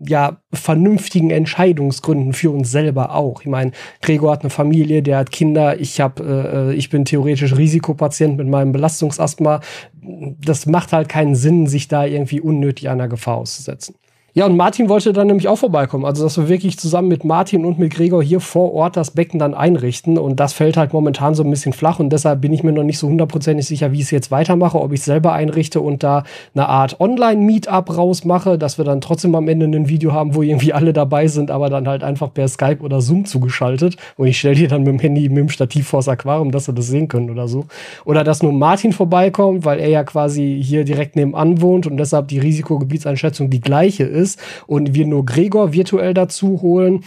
ja, 0.00 0.38
vernünftigen 0.52 1.30
Entscheidungsgründen 1.30 2.32
für 2.32 2.50
uns 2.50 2.70
selber 2.70 3.14
auch. 3.14 3.40
Ich 3.40 3.46
meine, 3.46 3.72
Gregor 4.02 4.32
hat 4.32 4.40
eine 4.42 4.50
Familie, 4.50 5.02
der 5.02 5.18
hat 5.18 5.30
Kinder, 5.30 5.80
ich 5.80 6.00
hab, 6.00 6.20
äh, 6.20 6.72
ich 6.74 6.90
bin 6.90 7.04
theoretisch 7.04 7.56
Risikopatient 7.56 8.36
mit 8.36 8.48
meinem 8.48 8.72
Belastungsasthma. 8.72 9.60
Das 10.02 10.66
macht 10.66 10.92
halt 10.92 11.08
keinen 11.08 11.34
Sinn, 11.34 11.66
sich 11.66 11.88
da 11.88 12.04
irgendwie 12.04 12.40
unnötig 12.40 12.88
einer 12.88 13.08
Gefahr 13.08 13.38
auszusetzen. 13.38 13.96
Ja, 14.38 14.44
und 14.44 14.54
Martin 14.54 14.90
wollte 14.90 15.14
dann 15.14 15.28
nämlich 15.28 15.48
auch 15.48 15.56
vorbeikommen. 15.56 16.04
Also, 16.04 16.22
dass 16.22 16.36
wir 16.36 16.46
wirklich 16.46 16.78
zusammen 16.78 17.08
mit 17.08 17.24
Martin 17.24 17.64
und 17.64 17.78
mit 17.78 17.94
Gregor 17.94 18.22
hier 18.22 18.40
vor 18.40 18.74
Ort 18.74 18.94
das 18.94 19.12
Becken 19.12 19.38
dann 19.38 19.54
einrichten. 19.54 20.18
Und 20.18 20.38
das 20.38 20.52
fällt 20.52 20.76
halt 20.76 20.92
momentan 20.92 21.34
so 21.34 21.42
ein 21.42 21.48
bisschen 21.48 21.72
flach. 21.72 22.00
Und 22.00 22.10
deshalb 22.10 22.42
bin 22.42 22.52
ich 22.52 22.62
mir 22.62 22.72
noch 22.72 22.82
nicht 22.82 22.98
so 22.98 23.08
hundertprozentig 23.08 23.66
sicher, 23.66 23.92
wie 23.92 23.96
ich 23.96 24.02
es 24.02 24.10
jetzt 24.10 24.30
weitermache. 24.30 24.78
Ob 24.78 24.92
ich 24.92 25.00
es 25.00 25.06
selber 25.06 25.32
einrichte 25.32 25.80
und 25.80 26.02
da 26.02 26.24
eine 26.54 26.68
Art 26.68 27.00
Online-Meetup 27.00 27.96
rausmache, 27.96 28.58
dass 28.58 28.76
wir 28.76 28.84
dann 28.84 29.00
trotzdem 29.00 29.34
am 29.34 29.48
Ende 29.48 29.64
ein 29.64 29.88
Video 29.88 30.12
haben, 30.12 30.34
wo 30.34 30.42
irgendwie 30.42 30.74
alle 30.74 30.92
dabei 30.92 31.28
sind, 31.28 31.50
aber 31.50 31.70
dann 31.70 31.88
halt 31.88 32.04
einfach 32.04 32.34
per 32.34 32.48
Skype 32.48 32.80
oder 32.82 33.00
Zoom 33.00 33.24
zugeschaltet. 33.24 33.96
Und 34.18 34.26
ich 34.26 34.38
stelle 34.38 34.56
dir 34.56 34.68
dann 34.68 34.82
mit 34.82 34.88
dem 34.88 34.98
Handy 34.98 35.30
mit 35.30 35.38
dem 35.38 35.48
Stativ 35.48 35.88
vors 35.88 36.08
Aquarium, 36.08 36.50
dass 36.50 36.66
wir 36.66 36.74
das 36.74 36.88
sehen 36.88 37.08
können 37.08 37.30
oder 37.30 37.48
so. 37.48 37.64
Oder 38.04 38.22
dass 38.22 38.42
nur 38.42 38.52
Martin 38.52 38.92
vorbeikommt, 38.92 39.64
weil 39.64 39.78
er 39.78 39.88
ja 39.88 40.04
quasi 40.04 40.60
hier 40.62 40.84
direkt 40.84 41.16
nebenan 41.16 41.62
wohnt 41.62 41.86
und 41.86 41.96
deshalb 41.96 42.28
die 42.28 42.38
Risikogebietseinschätzung 42.38 43.48
die 43.48 43.62
gleiche 43.62 44.04
ist 44.04 44.25
ist 44.26 44.40
und 44.66 44.94
wir 44.94 45.06
nur 45.06 45.24
Gregor 45.24 45.72
virtuell 45.72 46.14
dazu 46.14 46.60
holen. 46.62 47.04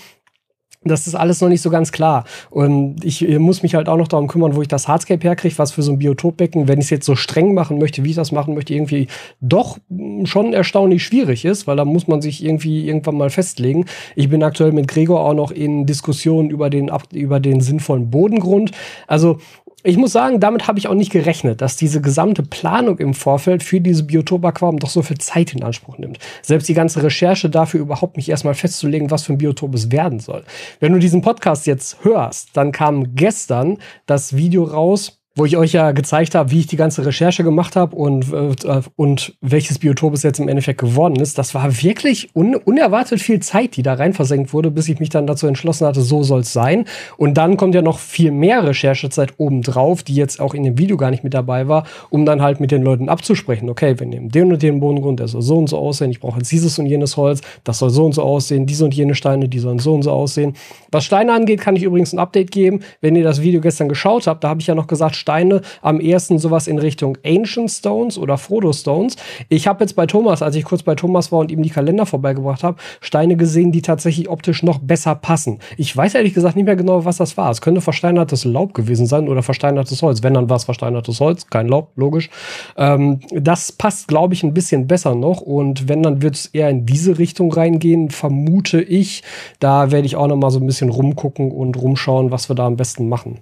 Das 0.85 1.07
ist 1.07 1.15
alles 1.15 1.41
noch 1.41 1.49
nicht 1.49 1.61
so 1.61 1.69
ganz 1.69 1.91
klar. 1.91 2.23
Und 2.49 3.03
ich 3.03 3.27
muss 3.37 3.63
mich 3.63 3.75
halt 3.75 3.89
auch 3.89 3.97
noch 3.97 4.07
darum 4.07 4.29
kümmern, 4.29 4.55
wo 4.55 4.61
ich 4.61 4.69
das 4.69 4.87
Hardscape 4.87 5.21
herkriege, 5.21 5.57
was 5.57 5.73
für 5.73 5.81
so 5.81 5.91
ein 5.91 5.99
Biotopbecken, 5.99 6.69
wenn 6.69 6.79
ich 6.79 6.85
es 6.85 6.89
jetzt 6.89 7.05
so 7.05 7.17
streng 7.17 7.53
machen 7.53 7.79
möchte, 7.79 8.05
wie 8.05 8.11
ich 8.11 8.15
das 8.15 8.31
machen 8.31 8.53
möchte, 8.53 8.73
irgendwie 8.73 9.07
doch 9.41 9.77
schon 10.23 10.53
erstaunlich 10.53 11.03
schwierig 11.03 11.43
ist, 11.43 11.67
weil 11.67 11.75
da 11.75 11.83
muss 11.83 12.07
man 12.07 12.21
sich 12.21 12.45
irgendwie 12.45 12.87
irgendwann 12.87 13.17
mal 13.17 13.29
festlegen. 13.29 13.87
Ich 14.15 14.29
bin 14.29 14.41
aktuell 14.41 14.71
mit 14.71 14.87
Gregor 14.87 15.19
auch 15.19 15.33
noch 15.33 15.51
in 15.51 15.85
Diskussionen 15.85 16.49
über 16.49 16.69
den, 16.69 16.89
über 17.11 17.41
den 17.41 17.59
sinnvollen 17.59 18.09
Bodengrund. 18.09 18.71
Also 19.05 19.39
ich 19.83 19.97
muss 19.97 20.11
sagen, 20.11 20.39
damit 20.39 20.67
habe 20.67 20.79
ich 20.79 20.87
auch 20.87 20.93
nicht 20.93 21.11
gerechnet, 21.11 21.61
dass 21.61 21.75
diese 21.75 22.01
gesamte 22.01 22.43
Planung 22.43 22.97
im 22.99 23.13
Vorfeld 23.13 23.63
für 23.63 23.79
diese 23.79 24.03
Biotop-Aquarium 24.03 24.79
doch 24.79 24.89
so 24.89 25.01
viel 25.01 25.17
Zeit 25.17 25.53
in 25.53 25.63
Anspruch 25.63 25.97
nimmt. 25.97 26.19
Selbst 26.41 26.67
die 26.67 26.73
ganze 26.73 27.03
Recherche 27.03 27.49
dafür 27.49 27.81
überhaupt 27.81 28.17
mich 28.17 28.29
erstmal 28.29 28.55
festzulegen, 28.55 29.11
was 29.11 29.23
für 29.23 29.33
ein 29.33 29.37
Biotop 29.37 29.73
es 29.75 29.91
werden 29.91 30.19
soll. 30.19 30.43
Wenn 30.79 30.93
du 30.93 30.99
diesen 30.99 31.21
Podcast 31.21 31.67
jetzt 31.67 32.03
hörst, 32.03 32.49
dann 32.53 32.71
kam 32.71 33.15
gestern 33.15 33.77
das 34.05 34.35
Video 34.35 34.63
raus, 34.63 35.18
wo 35.35 35.45
ich 35.45 35.57
euch 35.57 35.73
ja 35.73 35.91
gezeigt 35.91 36.35
habe, 36.35 36.51
wie 36.51 36.59
ich 36.59 36.67
die 36.67 36.75
ganze 36.75 37.05
Recherche 37.05 37.43
gemacht 37.43 37.75
habe 37.75 37.95
und, 37.95 38.33
äh, 38.33 38.81
und 38.95 39.37
welches 39.41 39.79
Biotop 39.79 40.13
es 40.13 40.23
jetzt 40.23 40.39
im 40.39 40.47
Endeffekt 40.47 40.79
geworden 40.79 41.15
ist. 41.15 41.37
Das 41.37 41.53
war 41.53 41.81
wirklich 41.81 42.29
un 42.35 42.55
unerwartet 42.55 43.21
viel 43.21 43.39
Zeit, 43.39 43.77
die 43.77 43.83
da 43.83 43.93
rein 43.93 44.13
versenkt 44.13 44.53
wurde, 44.53 44.71
bis 44.71 44.89
ich 44.89 44.99
mich 44.99 45.09
dann 45.09 45.27
dazu 45.27 45.47
entschlossen 45.47 45.87
hatte, 45.87 46.01
so 46.01 46.23
soll 46.23 46.41
es 46.41 46.51
sein. 46.51 46.85
Und 47.17 47.35
dann 47.35 47.57
kommt 47.57 47.75
ja 47.75 47.81
noch 47.81 47.99
viel 47.99 48.31
mehr 48.31 48.65
Recherchezeit 48.65 49.33
obendrauf, 49.37 50.03
die 50.03 50.15
jetzt 50.15 50.39
auch 50.39 50.53
in 50.53 50.63
dem 50.63 50.77
Video 50.77 50.97
gar 50.97 51.11
nicht 51.11 51.23
mit 51.23 51.33
dabei 51.33 51.67
war, 51.67 51.85
um 52.09 52.25
dann 52.25 52.41
halt 52.41 52.59
mit 52.59 52.71
den 52.71 52.81
Leuten 52.81 53.07
abzusprechen. 53.07 53.69
Okay, 53.69 53.99
wir 53.99 54.07
nehmen 54.07 54.29
den 54.29 54.51
und 54.51 54.61
den 54.61 54.79
Bodengrund, 54.79 55.19
der 55.19 55.27
soll 55.27 55.41
so 55.41 55.57
und 55.57 55.69
so 55.69 55.77
aussehen. 55.77 56.11
Ich 56.11 56.19
brauche 56.19 56.39
jetzt 56.39 56.51
dieses 56.51 56.77
und 56.79 56.87
jenes 56.87 57.17
Holz, 57.17 57.41
das 57.63 57.79
soll 57.79 57.91
so 57.91 58.05
und 58.05 58.13
so 58.13 58.23
aussehen. 58.23 58.65
Diese 58.65 58.83
und 58.83 58.93
jene 58.93 59.15
Steine, 59.15 59.47
die 59.47 59.59
sollen 59.59 59.79
so 59.79 59.93
und 59.93 60.01
so 60.01 60.11
aussehen. 60.11 60.53
Was 60.91 61.05
Steine 61.05 61.33
angeht, 61.33 61.61
kann 61.61 61.75
ich 61.75 61.83
übrigens 61.83 62.13
ein 62.13 62.19
Update 62.19 62.51
geben. 62.51 62.81
Wenn 62.99 63.15
ihr 63.15 63.23
das 63.23 63.41
Video 63.41 63.61
gestern 63.61 63.87
geschaut 63.87 64.27
habt, 64.27 64.43
da 64.43 64.49
habe 64.49 64.59
ich 64.59 64.67
ja 64.67 64.75
noch 64.75 64.87
gesagt, 64.87 65.15
Steine 65.29 65.61
am 65.83 66.01
ehesten 66.01 66.39
sowas 66.39 66.65
in 66.65 66.79
Richtung 66.79 67.15
Ancient 67.23 67.69
Stones 67.69 68.17
oder 68.17 68.39
Frodo 68.39 68.73
Stones. 68.73 69.15
Ich 69.47 69.67
habe 69.67 69.83
jetzt 69.83 69.95
bei 69.95 70.07
Thomas, 70.07 70.41
als 70.41 70.55
ich 70.55 70.63
kurz 70.63 70.81
bei 70.81 70.95
Thomas 70.95 71.31
war 71.31 71.37
und 71.37 71.51
ihm 71.51 71.61
die 71.61 71.69
Kalender 71.69 72.07
vorbeigebracht 72.07 72.63
habe, 72.63 72.77
Steine 72.99 73.37
gesehen, 73.37 73.71
die 73.71 73.83
tatsächlich 73.83 74.27
optisch 74.27 74.63
noch 74.63 74.79
besser 74.79 75.13
passen. 75.13 75.59
Ich 75.77 75.95
weiß 75.95 76.15
ehrlich 76.15 76.33
gesagt 76.33 76.55
nicht 76.55 76.65
mehr 76.65 76.75
genau, 76.75 77.05
was 77.05 77.17
das 77.17 77.37
war. 77.37 77.51
Es 77.51 77.61
könnte 77.61 77.79
versteinertes 77.79 78.43
Laub 78.43 78.73
gewesen 78.73 79.05
sein 79.05 79.29
oder 79.29 79.43
versteinertes 79.43 80.01
Holz. 80.01 80.23
Wenn, 80.23 80.33
dann 80.33 80.49
war 80.49 80.57
es 80.57 80.63
versteinertes 80.63 81.19
Holz, 81.19 81.45
kein 81.45 81.67
Laub, 81.67 81.91
logisch. 81.95 82.31
Ähm, 82.75 83.19
das 83.31 83.71
passt, 83.71 84.07
glaube 84.07 84.33
ich, 84.33 84.41
ein 84.41 84.55
bisschen 84.55 84.87
besser 84.87 85.13
noch. 85.13 85.41
Und 85.41 85.87
wenn, 85.87 86.01
dann 86.01 86.23
wird 86.23 86.33
es 86.37 86.47
eher 86.47 86.71
in 86.71 86.87
diese 86.87 87.19
Richtung 87.19 87.53
reingehen, 87.53 88.09
vermute 88.09 88.81
ich. 88.81 89.21
Da 89.59 89.91
werde 89.91 90.07
ich 90.07 90.15
auch 90.15 90.27
noch 90.27 90.37
mal 90.37 90.49
so 90.49 90.59
ein 90.59 90.65
bisschen 90.65 90.89
rumgucken 90.89 91.51
und 91.51 91.77
rumschauen, 91.77 92.31
was 92.31 92.49
wir 92.49 92.55
da 92.55 92.65
am 92.65 92.77
besten 92.77 93.07
machen. 93.07 93.41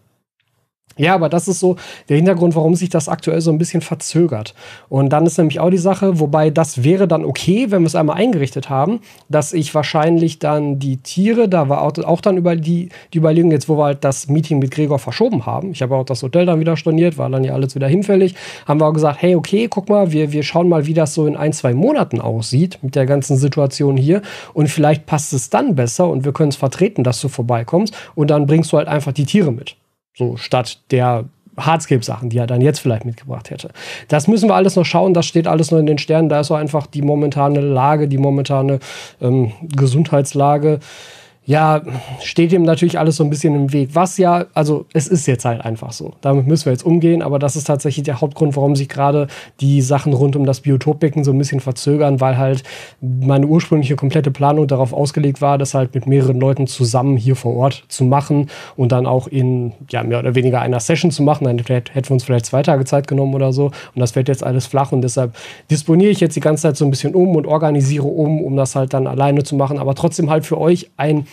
Ja, 0.98 1.14
aber 1.14 1.30
das 1.30 1.48
ist 1.48 1.60
so 1.60 1.76
der 2.10 2.18
Hintergrund, 2.18 2.56
warum 2.56 2.76
sich 2.76 2.90
das 2.90 3.08
aktuell 3.08 3.40
so 3.42 3.52
ein 3.52 3.60
bisschen 3.60 3.82
verzögert. 3.82 4.56
Und 4.90 5.10
dann 5.10 5.28
ist 5.28 5.38
nämlich 5.38 5.60
auch 5.60 5.70
die 5.70 5.78
Sache, 5.78 6.20
wobei 6.20 6.50
das 6.50 6.84
wäre 6.84 7.08
dann 7.08 7.24
okay, 7.24 7.68
wenn 7.70 7.84
wir 7.84 7.88
es 7.88 7.96
einmal 7.96 8.18
eingerichtet 8.18 8.70
haben, 8.70 9.00
dass 9.30 9.54
ich 9.54 9.74
wahrscheinlich 9.76 10.40
dann 10.40 10.80
die 10.80 10.98
Tiere, 10.98 11.48
da 11.48 11.70
war 11.70 11.82
auch, 11.82 12.22
dann 12.22 12.38
über 12.38 12.56
die, 12.56 12.90
die 13.14 13.20
Überlegung, 13.20 13.52
jetzt 13.52 13.70
wo 13.70 13.78
wir 13.78 13.86
halt 13.86 14.04
das 14.04 14.28
Meeting 14.28 14.58
mit 14.58 14.72
Gregor 14.72 14.98
verschoben 14.98 15.46
haben, 15.46 15.72
ich 15.72 15.84
habe 15.84 15.96
auch 15.96 16.04
das 16.04 16.24
Hotel 16.24 16.48
dann 16.48 16.60
wieder 16.60 16.76
storniert, 16.76 17.18
war 17.18 17.30
dann 17.30 17.44
ja 17.44 17.54
alles 17.54 17.76
wieder 17.76 17.88
hinfällig, 17.88 18.34
haben 18.66 18.82
wir 18.82 18.88
auch 18.88 18.94
gesagt, 18.94 19.22
hey, 19.22 19.36
okay, 19.36 19.68
guck 19.70 19.90
mal, 19.90 20.12
wir, 20.12 20.32
wir 20.32 20.42
schauen 20.42 20.68
mal, 20.68 20.88
wie 20.88 20.96
das 20.96 21.14
so 21.14 21.28
in 21.28 21.38
ein, 21.38 21.54
zwei 21.54 21.76
Monaten 21.76 22.20
aussieht 22.20 22.80
mit 22.82 22.96
der 22.96 23.06
ganzen 23.06 23.38
Situation 23.38 23.98
hier 23.98 24.24
und 24.54 24.68
vielleicht 24.68 25.06
passt 25.06 25.32
es 25.34 25.52
dann 25.52 25.76
besser 25.76 26.10
und 26.10 26.26
wir 26.26 26.34
können 26.34 26.50
es 26.50 26.56
vertreten, 26.56 27.04
dass 27.04 27.22
du 27.22 27.28
vorbeikommst 27.28 27.96
und 28.16 28.32
dann 28.32 28.48
bringst 28.48 28.72
du 28.74 28.78
halt 28.78 28.88
einfach 28.88 29.12
die 29.12 29.26
Tiere 29.26 29.52
mit. 29.52 29.76
So 30.18 30.36
statt 30.38 30.80
der 30.90 31.26
Hardscape-Sachen, 31.58 32.30
die 32.30 32.38
er 32.38 32.48
dann 32.48 32.62
jetzt 32.62 32.80
vielleicht 32.80 33.06
mitgebracht 33.06 33.50
hätte. 33.50 33.70
Das 34.08 34.28
müssen 34.28 34.50
wir 34.50 34.56
alles 34.56 34.76
noch 34.76 34.86
schauen, 34.86 35.14
das 35.14 35.26
steht 35.26 35.48
alles 35.48 35.72
noch 35.72 35.80
in 35.80 35.86
den 35.86 35.98
Sternen. 35.98 36.30
Da 36.30 36.40
ist 36.40 36.48
so 36.48 36.56
einfach 36.56 36.88
die 36.88 37.02
momentane 37.02 37.60
Lage, 37.60 38.08
die 38.08 38.18
momentane 38.18 38.80
ähm, 39.22 39.52
Gesundheitslage 39.62 40.80
ja, 41.48 41.82
steht 42.20 42.52
ihm 42.52 42.64
natürlich 42.64 43.00
alles 43.00 43.16
so 43.16 43.24
ein 43.24 43.30
bisschen 43.30 43.56
im 43.56 43.72
Weg. 43.72 43.92
Was 43.94 44.18
ja, 44.18 44.48
also 44.54 44.86
es 44.92 45.08
ist 45.08 45.28
jetzt 45.28 45.46
halt 45.46 45.62
einfach 45.62 45.94
so. 45.94 46.12
Damit 46.20 46.46
müssen 46.46 46.66
wir 46.66 46.74
jetzt 46.74 46.86
umgehen, 46.86 47.22
aber 47.22 47.40
das 47.40 47.56
ist 47.56 47.64
tatsächlich 47.64 48.04
der 48.04 48.20
Hauptgrund, 48.20 48.58
warum 48.58 48.76
sich 48.76 48.90
gerade 48.90 49.28
die 49.62 49.82
Sachen 49.82 50.12
rund 50.12 50.36
um 50.36 50.46
das 50.46 50.60
Biotopbecken 50.60 51.24
so 51.24 51.32
ein 51.32 51.38
bisschen 51.38 51.62
verzögern, 51.62 52.20
weil 52.20 52.38
halt 52.38 52.64
meine 53.00 53.48
ursprüngliche 53.48 53.96
komplette 53.96 54.30
Planung 54.30 54.68
darauf 54.68 54.92
ausgelegt 54.92 55.40
war, 55.40 55.58
das 55.58 55.74
halt 55.74 55.96
mit 55.96 56.06
mehreren 56.06 56.38
Leuten 56.38 56.68
zusammen 56.68 57.16
hier 57.16 57.38
vor 57.38 57.56
Ort 57.56 57.86
zu 57.88 58.04
machen 58.04 58.50
und 58.76 58.92
dann 58.92 59.06
auch 59.06 59.28
in, 59.28 59.72
ja, 59.90 60.04
mehr 60.04 60.20
oder 60.20 60.36
weniger 60.36 60.60
einer 60.60 60.82
Session 60.82 61.12
zu 61.12 61.24
machen. 61.24 61.46
Dann 61.46 61.60
hätten 61.60 62.10
wir 62.10 62.12
uns 62.12 62.26
vielleicht 62.26 62.46
zwei 62.46 62.62
Tage 62.62 62.84
Zeit 62.84 63.08
genommen 63.08 63.34
oder 63.34 63.54
so. 63.54 63.68
Und 63.68 64.02
das 64.02 64.12
fällt 64.12 64.28
jetzt 64.28 64.44
alles 64.44 64.66
flach 64.66 64.92
und 64.92 65.02
deshalb 65.02 65.34
disponiere 65.72 66.12
ich 66.12 66.20
jetzt 66.20 66.36
die 66.36 66.42
ganze 66.42 66.64
Zeit 66.64 66.76
so 66.76 66.84
ein 66.84 66.92
bisschen 66.92 67.16
um 67.16 67.38
und 67.38 67.48
organisiere 67.48 68.08
um, 68.08 68.42
um 68.42 68.58
das 68.58 68.76
halt 68.76 68.94
dann 68.94 69.08
alleine 69.08 69.44
zu 69.44 69.56
machen, 69.56 69.80
aber 69.80 69.96
trotzdem 69.96 70.30
halt 70.30 70.46
für 70.46 70.60
euch 70.60 70.90
ein 70.98 71.26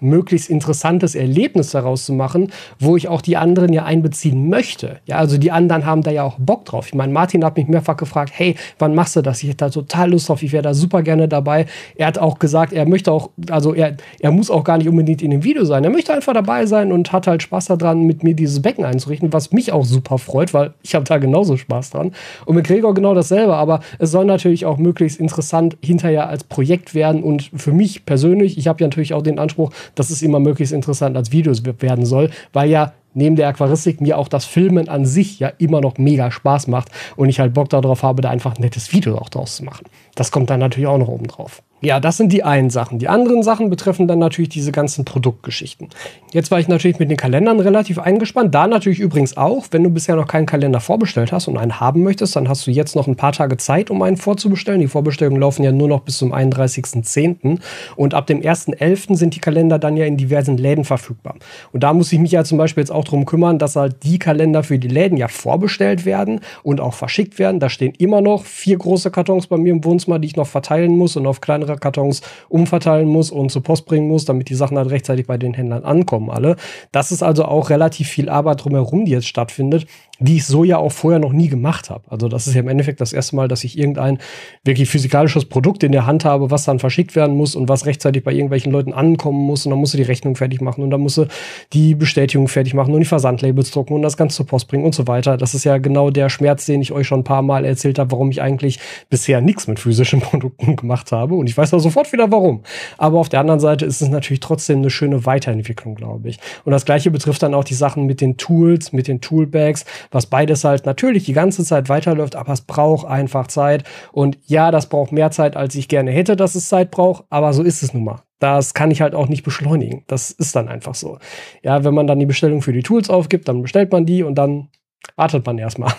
möglichst 0.00 0.50
interessantes 0.50 1.14
Erlebnis 1.14 1.70
daraus 1.70 2.04
zu 2.04 2.12
machen, 2.12 2.52
wo 2.78 2.96
ich 2.96 3.08
auch 3.08 3.22
die 3.22 3.36
anderen 3.36 3.72
ja 3.72 3.84
einbeziehen 3.84 4.48
möchte. 4.48 4.98
Ja, 5.06 5.16
also 5.16 5.38
die 5.38 5.50
anderen 5.50 5.86
haben 5.86 6.02
da 6.02 6.10
ja 6.10 6.22
auch 6.24 6.36
Bock 6.38 6.64
drauf. 6.64 6.88
Ich 6.88 6.94
meine, 6.94 7.12
Martin 7.12 7.44
hat 7.44 7.56
mich 7.56 7.68
mehrfach 7.68 7.96
gefragt, 7.96 8.32
hey, 8.34 8.56
wann 8.78 8.94
machst 8.94 9.16
du 9.16 9.22
das? 9.22 9.42
Ich 9.42 9.48
hätte 9.48 9.58
da 9.58 9.70
total 9.70 10.10
Lust 10.10 10.28
drauf, 10.28 10.42
ich 10.42 10.52
wäre 10.52 10.62
da 10.62 10.74
super 10.74 11.02
gerne 11.02 11.28
dabei. 11.28 11.66
Er 11.96 12.08
hat 12.08 12.18
auch 12.18 12.38
gesagt, 12.38 12.72
er 12.72 12.86
möchte 12.86 13.10
auch, 13.10 13.30
also 13.50 13.74
er, 13.74 13.96
er 14.20 14.30
muss 14.30 14.50
auch 14.50 14.64
gar 14.64 14.78
nicht 14.78 14.88
unbedingt 14.88 15.22
in 15.22 15.30
dem 15.30 15.44
Video 15.44 15.64
sein. 15.64 15.84
Er 15.84 15.90
möchte 15.90 16.12
einfach 16.12 16.34
dabei 16.34 16.66
sein 16.66 16.92
und 16.92 17.12
hat 17.12 17.26
halt 17.26 17.42
Spaß 17.42 17.66
daran, 17.66 18.02
mit 18.02 18.22
mir 18.22 18.34
dieses 18.34 18.60
Becken 18.60 18.84
einzurichten, 18.84 19.32
was 19.32 19.52
mich 19.52 19.72
auch 19.72 19.84
super 19.84 20.18
freut, 20.18 20.52
weil 20.52 20.74
ich 20.82 20.94
habe 20.94 21.04
da 21.04 21.18
genauso 21.18 21.56
Spaß 21.56 21.90
dran. 21.90 22.12
Und 22.44 22.56
mit 22.56 22.66
Gregor 22.66 22.94
genau 22.94 23.14
dasselbe, 23.14 23.56
aber 23.56 23.80
es 23.98 24.10
soll 24.10 24.24
natürlich 24.24 24.66
auch 24.66 24.78
möglichst 24.78 25.18
interessant 25.18 25.76
hinterher 25.82 26.28
als 26.28 26.44
Projekt 26.44 26.94
werden 26.94 27.22
und 27.22 27.50
für 27.54 27.72
mich 27.72 28.04
persönlich, 28.04 28.58
ich 28.58 28.68
habe 28.68 28.80
ja 28.80 28.86
natürlich 28.86 29.14
auch 29.14 29.22
den 29.22 29.38
Anspruch, 29.38 29.72
dass 29.94 30.10
es 30.10 30.22
immer 30.22 30.40
möglichst 30.40 30.72
interessant 30.72 31.16
als 31.16 31.32
Videos 31.32 31.62
werden 31.64 32.04
soll, 32.04 32.30
weil 32.52 32.70
ja 32.70 32.92
neben 33.16 33.34
der 33.34 33.48
Aquaristik 33.48 34.00
mir 34.00 34.18
auch 34.18 34.28
das 34.28 34.44
Filmen 34.44 34.88
an 34.88 35.06
sich 35.06 35.40
ja 35.40 35.48
immer 35.58 35.80
noch 35.80 35.96
mega 35.98 36.30
Spaß 36.30 36.68
macht 36.68 36.90
und 37.16 37.28
ich 37.28 37.40
halt 37.40 37.54
Bock 37.54 37.70
darauf 37.70 38.02
habe, 38.02 38.22
da 38.22 38.30
einfach 38.30 38.56
ein 38.56 38.62
nettes 38.62 38.92
Video 38.92 39.16
auch 39.16 39.30
draus 39.30 39.56
zu 39.56 39.64
machen. 39.64 39.86
Das 40.16 40.32
kommt 40.32 40.50
dann 40.50 40.58
natürlich 40.58 40.88
auch 40.88 40.98
noch 40.98 41.08
oben 41.08 41.28
drauf. 41.28 41.62
Ja, 41.82 42.00
das 42.00 42.16
sind 42.16 42.32
die 42.32 42.42
einen 42.42 42.70
Sachen. 42.70 42.98
Die 42.98 43.06
anderen 43.06 43.42
Sachen 43.42 43.68
betreffen 43.68 44.08
dann 44.08 44.18
natürlich 44.18 44.48
diese 44.48 44.72
ganzen 44.72 45.04
Produktgeschichten. 45.04 45.90
Jetzt 46.32 46.50
war 46.50 46.58
ich 46.58 46.68
natürlich 46.68 46.98
mit 46.98 47.10
den 47.10 47.18
Kalendern 47.18 47.60
relativ 47.60 47.98
eingespannt. 47.98 48.54
Da 48.54 48.66
natürlich 48.66 48.98
übrigens 48.98 49.36
auch, 49.36 49.66
wenn 49.72 49.84
du 49.84 49.90
bisher 49.90 50.16
noch 50.16 50.26
keinen 50.26 50.46
Kalender 50.46 50.80
vorbestellt 50.80 51.32
hast 51.32 51.48
und 51.48 51.58
einen 51.58 51.78
haben 51.78 52.02
möchtest, 52.02 52.34
dann 52.34 52.48
hast 52.48 52.66
du 52.66 52.70
jetzt 52.70 52.96
noch 52.96 53.06
ein 53.06 53.16
paar 53.16 53.32
Tage 53.32 53.58
Zeit, 53.58 53.90
um 53.90 54.00
einen 54.00 54.16
vorzubestellen. 54.16 54.80
Die 54.80 54.88
Vorbestellungen 54.88 55.38
laufen 55.38 55.64
ja 55.64 55.70
nur 55.70 55.86
noch 55.86 56.00
bis 56.00 56.16
zum 56.16 56.32
31.10. 56.32 57.60
Und 57.94 58.14
ab 58.14 58.26
dem 58.26 58.40
1.11. 58.40 59.14
sind 59.14 59.34
die 59.34 59.40
Kalender 59.40 59.78
dann 59.78 59.98
ja 59.98 60.06
in 60.06 60.16
diversen 60.16 60.56
Läden 60.56 60.84
verfügbar. 60.84 61.34
Und 61.72 61.82
da 61.82 61.92
muss 61.92 62.10
ich 62.10 62.18
mich 62.18 62.32
ja 62.32 62.42
zum 62.42 62.56
Beispiel 62.56 62.80
jetzt 62.80 62.90
auch 62.90 63.04
darum 63.04 63.26
kümmern, 63.26 63.58
dass 63.58 63.76
halt 63.76 64.02
die 64.02 64.18
Kalender 64.18 64.62
für 64.62 64.78
die 64.78 64.88
Läden 64.88 65.18
ja 65.18 65.28
vorbestellt 65.28 66.06
werden 66.06 66.40
und 66.62 66.80
auch 66.80 66.94
verschickt 66.94 67.38
werden. 67.38 67.60
Da 67.60 67.68
stehen 67.68 67.92
immer 67.98 68.22
noch 68.22 68.46
vier 68.46 68.78
große 68.78 69.10
Kartons 69.10 69.46
bei 69.46 69.58
mir 69.58 69.74
im 69.74 69.84
Wohnzimmer, 69.84 70.05
die 70.06 70.26
ich 70.26 70.36
noch 70.36 70.46
verteilen 70.46 70.96
muss 70.96 71.16
und 71.16 71.26
auf 71.26 71.40
kleinere 71.40 71.76
Kartons 71.76 72.22
umverteilen 72.48 73.08
muss 73.08 73.30
und 73.30 73.50
zur 73.50 73.62
Post 73.62 73.86
bringen 73.86 74.08
muss, 74.08 74.24
damit 74.24 74.48
die 74.48 74.54
Sachen 74.54 74.78
halt 74.78 74.90
rechtzeitig 74.90 75.26
bei 75.26 75.38
den 75.38 75.54
Händlern 75.54 75.84
ankommen 75.84 76.30
alle. 76.30 76.56
Das 76.92 77.12
ist 77.12 77.22
also 77.22 77.44
auch 77.44 77.70
relativ 77.70 78.08
viel 78.08 78.28
Arbeit 78.28 78.64
drumherum, 78.64 79.04
die 79.04 79.12
jetzt 79.12 79.28
stattfindet 79.28 79.86
die 80.18 80.36
ich 80.36 80.46
so 80.46 80.64
ja 80.64 80.78
auch 80.78 80.92
vorher 80.92 81.20
noch 81.20 81.32
nie 81.32 81.48
gemacht 81.48 81.90
habe. 81.90 82.04
Also 82.08 82.28
das 82.28 82.46
ist 82.46 82.54
ja 82.54 82.60
im 82.60 82.68
Endeffekt 82.68 83.00
das 83.00 83.12
erste 83.12 83.36
Mal, 83.36 83.48
dass 83.48 83.64
ich 83.64 83.78
irgendein 83.78 84.18
wirklich 84.64 84.88
physikalisches 84.88 85.44
Produkt 85.44 85.82
in 85.82 85.92
der 85.92 86.06
Hand 86.06 86.24
habe, 86.24 86.50
was 86.50 86.64
dann 86.64 86.78
verschickt 86.78 87.14
werden 87.16 87.36
muss 87.36 87.54
und 87.54 87.68
was 87.68 87.84
rechtzeitig 87.84 88.24
bei 88.24 88.32
irgendwelchen 88.32 88.72
Leuten 88.72 88.92
ankommen 88.92 89.38
muss 89.38 89.66
und 89.66 89.70
dann 89.70 89.78
musst 89.78 89.92
du 89.92 89.98
die 89.98 90.04
Rechnung 90.04 90.34
fertig 90.34 90.60
machen 90.62 90.82
und 90.82 90.90
dann 90.90 91.00
musst 91.00 91.18
du 91.18 91.26
die 91.72 91.94
Bestätigung 91.94 92.48
fertig 92.48 92.72
machen 92.72 92.94
und 92.94 93.00
die 93.00 93.06
Versandlabels 93.06 93.70
drucken 93.70 93.94
und 93.94 94.02
das 94.02 94.16
Ganze 94.16 94.38
zur 94.38 94.46
Post 94.46 94.68
bringen 94.68 94.84
und 94.84 94.94
so 94.94 95.06
weiter. 95.06 95.36
Das 95.36 95.54
ist 95.54 95.64
ja 95.64 95.76
genau 95.76 96.10
der 96.10 96.30
Schmerz, 96.30 96.64
den 96.64 96.80
ich 96.80 96.92
euch 96.92 97.06
schon 97.06 97.20
ein 97.20 97.24
paar 97.24 97.42
Mal 97.42 97.64
erzählt 97.64 97.98
habe, 97.98 98.10
warum 98.12 98.30
ich 98.30 98.40
eigentlich 98.40 98.78
bisher 99.10 99.42
nichts 99.42 99.66
mit 99.66 99.78
physischen 99.96 100.20
Produkten 100.26 100.76
gemacht 100.76 101.10
habe 101.12 101.34
und 101.34 101.48
ich 101.48 101.56
weiß 101.56 101.72
auch 101.74 101.78
sofort 101.78 102.12
wieder 102.12 102.30
warum. 102.30 102.62
Aber 102.98 103.18
auf 103.18 103.28
der 103.28 103.40
anderen 103.40 103.60
Seite 103.60 103.86
ist 103.86 104.02
es 104.02 104.08
natürlich 104.08 104.40
trotzdem 104.40 104.78
eine 104.78 104.90
schöne 104.90 105.24
Weiterentwicklung, 105.24 105.94
glaube 105.94 106.28
ich. 106.28 106.38
Und 106.64 106.72
das 106.72 106.84
gleiche 106.84 107.10
betrifft 107.10 107.42
dann 107.42 107.54
auch 107.54 107.64
die 107.64 107.74
Sachen 107.74 108.04
mit 108.06 108.20
den 108.20 108.36
Tools, 108.36 108.92
mit 108.92 109.08
den 109.08 109.20
Toolbags, 109.20 109.84
was 110.10 110.26
beides 110.26 110.64
halt 110.64 110.86
natürlich 110.86 111.24
die 111.24 111.32
ganze 111.32 111.64
Zeit 111.64 111.88
weiterläuft, 111.88 112.36
aber 112.36 112.52
es 112.52 112.60
braucht 112.60 113.06
einfach 113.06 113.46
Zeit. 113.46 113.84
Und 114.12 114.38
ja, 114.46 114.70
das 114.70 114.88
braucht 114.88 115.12
mehr 115.12 115.30
Zeit, 115.30 115.56
als 115.56 115.74
ich 115.74 115.88
gerne 115.88 116.10
hätte, 116.10 116.36
dass 116.36 116.54
es 116.54 116.68
Zeit 116.68 116.90
braucht, 116.90 117.24
aber 117.30 117.52
so 117.52 117.62
ist 117.62 117.82
es 117.82 117.94
nun 117.94 118.04
mal. 118.04 118.22
Das 118.38 118.74
kann 118.74 118.90
ich 118.90 119.00
halt 119.00 119.14
auch 119.14 119.28
nicht 119.28 119.44
beschleunigen. 119.44 120.04
Das 120.08 120.30
ist 120.30 120.54
dann 120.54 120.68
einfach 120.68 120.94
so. 120.94 121.18
Ja, 121.62 121.84
wenn 121.84 121.94
man 121.94 122.06
dann 122.06 122.18
die 122.18 122.26
Bestellung 122.26 122.60
für 122.60 122.74
die 122.74 122.82
Tools 122.82 123.08
aufgibt, 123.08 123.48
dann 123.48 123.62
bestellt 123.62 123.90
man 123.92 124.04
die 124.04 124.22
und 124.22 124.34
dann 124.34 124.68
wartet 125.16 125.46
man 125.46 125.56
erstmal 125.56 125.94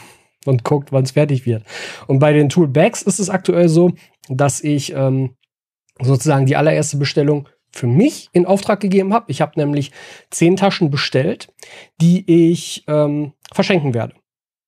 und 0.47 0.63
guckt, 0.63 0.91
wann 0.91 1.03
es 1.03 1.11
fertig 1.11 1.45
wird. 1.45 1.63
Und 2.07 2.19
bei 2.19 2.33
den 2.33 2.49
Toolbags 2.49 3.01
ist 3.01 3.19
es 3.19 3.29
aktuell 3.29 3.69
so, 3.69 3.91
dass 4.29 4.63
ich 4.63 4.93
ähm, 4.93 5.35
sozusagen 6.01 6.45
die 6.45 6.55
allererste 6.55 6.97
Bestellung 6.97 7.47
für 7.71 7.87
mich 7.87 8.29
in 8.31 8.45
Auftrag 8.45 8.79
gegeben 8.79 9.13
habe. 9.13 9.31
Ich 9.31 9.41
habe 9.41 9.59
nämlich 9.59 9.91
zehn 10.31 10.55
Taschen 10.55 10.89
bestellt, 10.89 11.47
die 12.01 12.51
ich 12.51 12.83
ähm, 12.87 13.33
verschenken 13.51 13.93
werde. 13.93 14.13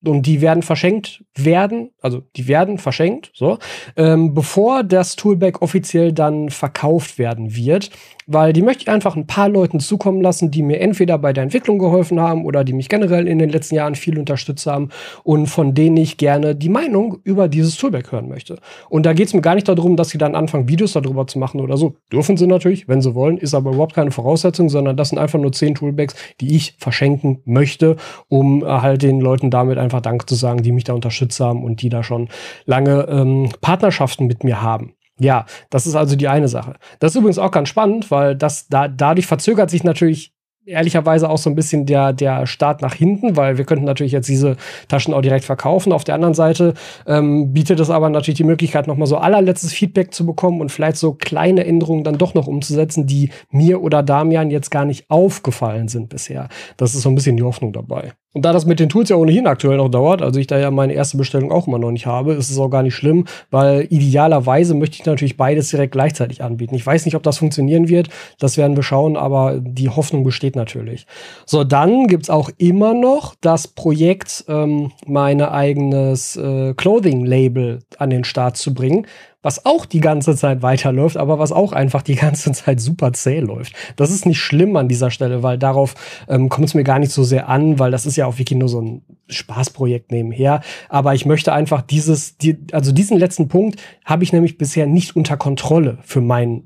Und 0.05 0.25
die 0.25 0.39
werden 0.39 0.63
verschenkt 0.63 1.25
werden, 1.35 1.91
also 2.01 2.21
die 2.37 2.47
werden 2.47 2.77
verschenkt, 2.77 3.31
so, 3.33 3.57
ähm, 3.97 4.33
bevor 4.33 4.83
das 4.83 5.17
Toolback 5.17 5.61
offiziell 5.61 6.13
dann 6.13 6.49
verkauft 6.49 7.17
werden 7.17 7.53
wird 7.53 7.89
weil 8.31 8.53
die 8.53 8.61
möchte 8.61 8.83
ich 8.83 8.89
einfach 8.89 9.15
ein 9.15 9.25
paar 9.25 9.49
Leuten 9.49 9.79
zukommen 9.79 10.21
lassen, 10.21 10.51
die 10.51 10.61
mir 10.61 10.79
entweder 10.79 11.17
bei 11.17 11.33
der 11.33 11.43
Entwicklung 11.43 11.79
geholfen 11.79 12.19
haben 12.19 12.45
oder 12.45 12.63
die 12.63 12.73
mich 12.73 12.87
generell 12.87 13.27
in 13.27 13.39
den 13.39 13.49
letzten 13.49 13.73
Jahren 13.73 13.95
viel 13.95 14.19
unterstützt 14.19 14.67
haben 14.67 14.89
und 15.23 15.47
von 15.47 15.73
denen 15.73 15.97
ich 15.97 16.17
gerne 16.17 16.55
die 16.55 16.69
Meinung 16.69 17.17
über 17.23 17.47
dieses 17.47 17.75
Toolback 17.75 18.11
hören 18.11 18.29
möchte. 18.29 18.59
Und 18.87 19.07
da 19.07 19.13
geht 19.13 19.27
es 19.27 19.33
mir 19.33 19.41
gar 19.41 19.55
nicht 19.55 19.67
darum, 19.67 19.95
dass 19.95 20.09
sie 20.09 20.19
dann 20.19 20.35
anfangen, 20.35 20.69
Videos 20.69 20.93
darüber 20.93 21.25
zu 21.25 21.39
machen 21.39 21.59
oder 21.59 21.75
so. 21.75 21.95
Dürfen 22.11 22.37
sie 22.37 22.45
natürlich, 22.45 22.87
wenn 22.87 23.01
sie 23.01 23.15
wollen, 23.15 23.39
ist 23.39 23.55
aber 23.55 23.71
überhaupt 23.71 23.95
keine 23.95 24.11
Voraussetzung, 24.11 24.69
sondern 24.69 24.95
das 24.95 25.09
sind 25.09 25.17
einfach 25.17 25.39
nur 25.39 25.51
zehn 25.51 25.73
Toolbacks, 25.73 26.13
die 26.39 26.55
ich 26.55 26.75
verschenken 26.77 27.41
möchte, 27.45 27.95
um 28.27 28.63
äh, 28.63 28.67
halt 28.67 29.01
den 29.01 29.21
Leuten 29.21 29.49
damit 29.49 29.79
einfach 29.79 30.01
Dank 30.01 30.29
zu 30.29 30.35
sagen, 30.35 30.61
die 30.61 30.71
mich 30.71 30.83
da 30.83 30.93
unterstützt 30.93 31.39
haben 31.39 31.63
und 31.63 31.81
die 31.81 31.89
da 31.89 32.03
schon 32.03 32.29
lange 32.65 33.07
ähm, 33.09 33.49
Partnerschaften 33.59 34.27
mit 34.27 34.43
mir 34.43 34.61
haben. 34.61 34.93
Ja, 35.19 35.45
das 35.69 35.85
ist 35.85 35.95
also 35.95 36.15
die 36.15 36.27
eine 36.27 36.47
Sache. 36.47 36.75
Das 36.99 37.11
ist 37.11 37.17
übrigens 37.17 37.39
auch 37.39 37.51
ganz 37.51 37.69
spannend, 37.69 38.09
weil 38.09 38.35
das 38.35 38.67
da 38.67 38.87
dadurch 38.87 39.27
verzögert 39.27 39.69
sich 39.69 39.83
natürlich 39.83 40.33
ehrlicherweise 40.69 41.29
auch 41.29 41.37
so 41.37 41.49
ein 41.49 41.55
bisschen 41.55 41.85
der, 41.85 42.13
der 42.13 42.45
Start 42.45 42.81
nach 42.81 42.93
hinten, 42.93 43.35
weil 43.35 43.57
wir 43.57 43.65
könnten 43.65 43.85
natürlich 43.85 44.11
jetzt 44.11 44.29
diese 44.29 44.55
Taschen 44.87 45.13
auch 45.13 45.21
direkt 45.21 45.45
verkaufen. 45.45 45.91
Auf 45.91 46.03
der 46.03 46.15
anderen 46.15 46.33
Seite 46.33 46.73
ähm, 47.07 47.53
bietet 47.53 47.79
es 47.79 47.89
aber 47.89 48.09
natürlich 48.09 48.37
die 48.37 48.43
Möglichkeit, 48.43 48.87
nochmal 48.87 49.07
so 49.07 49.17
allerletztes 49.17 49.73
Feedback 49.73 50.13
zu 50.13 50.25
bekommen 50.25 50.61
und 50.61 50.71
vielleicht 50.71 50.97
so 50.97 51.13
kleine 51.13 51.65
Änderungen 51.65 52.03
dann 52.03 52.17
doch 52.17 52.33
noch 52.33 52.47
umzusetzen, 52.47 53.07
die 53.07 53.31
mir 53.49 53.81
oder 53.81 54.03
Damian 54.03 54.51
jetzt 54.51 54.69
gar 54.69 54.85
nicht 54.85 55.09
aufgefallen 55.09 55.87
sind 55.87 56.09
bisher. 56.09 56.49
Das 56.77 56.93
ist 56.93 57.01
so 57.01 57.09
ein 57.09 57.15
bisschen 57.15 57.37
die 57.37 57.43
Hoffnung 57.43 57.73
dabei. 57.73 58.13
Und 58.33 58.45
da 58.45 58.53
das 58.53 58.65
mit 58.65 58.79
den 58.79 58.89
Tools 58.89 59.09
ja 59.09 59.15
ohnehin 59.15 59.47
aktuell 59.47 59.77
noch 59.77 59.89
dauert, 59.89 60.21
also 60.21 60.39
ich 60.39 60.45
da 60.45 60.59
ja 60.59 60.69
meine 60.69 60.93
erste 60.93 61.17
Bestellung 61.17 61.51
auch 61.51 61.67
immer 61.67 61.79
noch 61.79 61.89
nicht 61.89 62.05
habe, 62.05 62.33
ist 62.33 62.51
es 62.51 62.59
auch 62.59 62.69
gar 62.69 62.83
nicht 62.83 62.93
schlimm, 62.93 63.25
weil 63.49 63.87
idealerweise 63.89 64.75
möchte 64.75 64.97
ich 64.99 65.05
natürlich 65.05 65.35
beides 65.35 65.69
direkt 65.69 65.93
gleichzeitig 65.93 66.43
anbieten. 66.43 66.75
Ich 66.75 66.85
weiß 66.85 67.05
nicht, 67.05 67.15
ob 67.15 67.23
das 67.23 67.39
funktionieren 67.39 67.89
wird, 67.89 68.09
das 68.37 68.55
werden 68.55 68.75
wir 68.75 68.83
schauen, 68.83 69.17
aber 69.17 69.59
die 69.59 69.89
Hoffnung 69.89 70.23
besteht 70.23 70.55
natürlich. 70.55 71.07
So, 71.47 71.63
dann 71.63 72.05
gibt's 72.05 72.29
auch 72.29 72.51
immer 72.59 72.93
noch 72.93 73.33
das 73.41 73.67
Projekt, 73.67 74.45
ähm, 74.47 74.91
meine 75.07 75.51
eigenes 75.51 76.35
äh, 76.35 76.75
Clothing-Label 76.75 77.79
an 77.97 78.11
den 78.11 78.25
Start 78.25 78.57
zu 78.57 78.75
bringen 78.75 79.07
was 79.41 79.65
auch 79.65 79.85
die 79.85 80.01
ganze 80.01 80.35
Zeit 80.35 80.61
weiterläuft, 80.61 81.17
aber 81.17 81.39
was 81.39 81.51
auch 81.51 81.71
einfach 81.71 82.01
die 82.01 82.15
ganze 82.25 82.51
Zeit 82.51 82.79
super 82.79 83.13
zäh 83.13 83.39
läuft. 83.39 83.73
Das 83.95 84.11
ist 84.11 84.25
nicht 84.25 84.39
schlimm 84.39 84.75
an 84.75 84.87
dieser 84.87 85.11
Stelle, 85.11 85.43
weil 85.43 85.57
darauf 85.57 85.95
ähm, 86.27 86.49
kommt 86.49 86.67
es 86.67 86.73
mir 86.73 86.83
gar 86.83 86.99
nicht 86.99 87.11
so 87.11 87.23
sehr 87.23 87.47
an, 87.47 87.79
weil 87.79 87.91
das 87.91 88.05
ist 88.05 88.15
ja 88.15 88.25
auch 88.25 88.37
wirklich 88.37 88.59
nur 88.59 88.69
so 88.69 88.81
ein 88.81 89.01
Spaßprojekt 89.27 90.11
nebenher. 90.11 90.61
Aber 90.89 91.13
ich 91.13 91.25
möchte 91.25 91.53
einfach 91.53 91.81
dieses, 91.81 92.37
die, 92.37 92.57
also 92.71 92.91
diesen 92.91 93.17
letzten 93.17 93.47
Punkt 93.47 93.81
habe 94.05 94.23
ich 94.23 94.33
nämlich 94.33 94.57
bisher 94.57 94.87
nicht 94.87 95.15
unter 95.15 95.37
Kontrolle 95.37 95.99
für 96.03 96.21
mein 96.21 96.63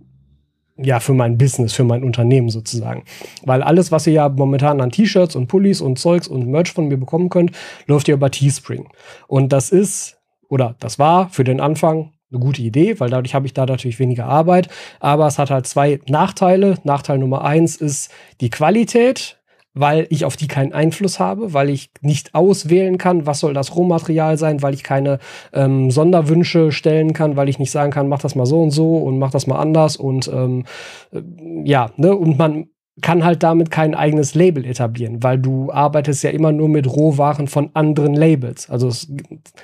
ja, 0.75 0.99
für 0.99 1.13
mein 1.13 1.37
Business, 1.37 1.71
für 1.73 1.83
mein 1.83 2.03
Unternehmen 2.03 2.49
sozusagen. 2.49 3.03
Weil 3.43 3.61
alles, 3.61 3.91
was 3.91 4.07
ihr 4.07 4.13
ja 4.13 4.29
momentan 4.29 4.81
an 4.81 4.89
T-Shirts 4.89 5.35
und 5.35 5.45
Pullis 5.45 5.81
und 5.81 5.99
Zeugs 5.99 6.27
und 6.27 6.47
Merch 6.47 6.71
von 6.71 6.87
mir 6.87 6.97
bekommen 6.97 7.29
könnt, 7.29 7.51
läuft 7.85 8.07
ja 8.07 8.15
über 8.15 8.31
Teespring. 8.31 8.89
Und 9.27 9.53
das 9.53 9.69
ist, 9.69 10.17
oder 10.49 10.75
das 10.79 10.97
war 10.97 11.29
für 11.29 11.43
den 11.43 11.59
Anfang 11.59 12.12
eine 12.33 12.43
gute 12.43 12.61
Idee, 12.61 12.99
weil 12.99 13.09
dadurch 13.09 13.35
habe 13.35 13.45
ich 13.45 13.53
da 13.53 13.65
natürlich 13.65 13.99
weniger 13.99 14.25
Arbeit. 14.25 14.67
Aber 14.99 15.27
es 15.27 15.39
hat 15.39 15.49
halt 15.49 15.67
zwei 15.67 15.99
Nachteile. 16.07 16.77
Nachteil 16.83 17.17
Nummer 17.17 17.43
eins 17.43 17.75
ist 17.75 18.11
die 18.41 18.49
Qualität, 18.49 19.39
weil 19.73 20.07
ich 20.09 20.25
auf 20.25 20.37
die 20.37 20.47
keinen 20.47 20.73
Einfluss 20.73 21.19
habe, 21.19 21.53
weil 21.53 21.69
ich 21.69 21.91
nicht 22.01 22.35
auswählen 22.35 22.97
kann, 22.97 23.25
was 23.25 23.39
soll 23.39 23.53
das 23.53 23.75
Rohmaterial 23.75 24.37
sein, 24.37 24.61
weil 24.61 24.73
ich 24.73 24.83
keine 24.83 25.19
ähm, 25.51 25.89
Sonderwünsche 25.89 26.71
stellen 26.71 27.13
kann, 27.13 27.35
weil 27.35 27.49
ich 27.49 27.59
nicht 27.59 27.71
sagen 27.71 27.91
kann, 27.91 28.07
mach 28.07 28.21
das 28.21 28.35
mal 28.35 28.45
so 28.45 28.61
und 28.61 28.71
so 28.71 28.97
und 28.97 29.17
mach 29.17 29.31
das 29.31 29.47
mal 29.47 29.59
anders 29.59 29.97
und 29.97 30.27
ähm, 30.27 30.65
äh, 31.11 31.21
ja, 31.63 31.91
ne, 31.97 32.15
und 32.15 32.37
man 32.37 32.67
kann 33.01 33.25
halt 33.25 33.41
damit 33.41 33.71
kein 33.71 33.95
eigenes 33.95 34.35
Label 34.35 34.65
etablieren, 34.65 35.23
weil 35.23 35.39
du 35.39 35.71
arbeitest 35.71 36.23
ja 36.23 36.29
immer 36.29 36.51
nur 36.51 36.69
mit 36.69 36.87
Rohwaren 36.87 37.47
von 37.47 37.71
anderen 37.73 38.13
Labels. 38.13 38.69
Also 38.69 38.87
es 38.87 39.07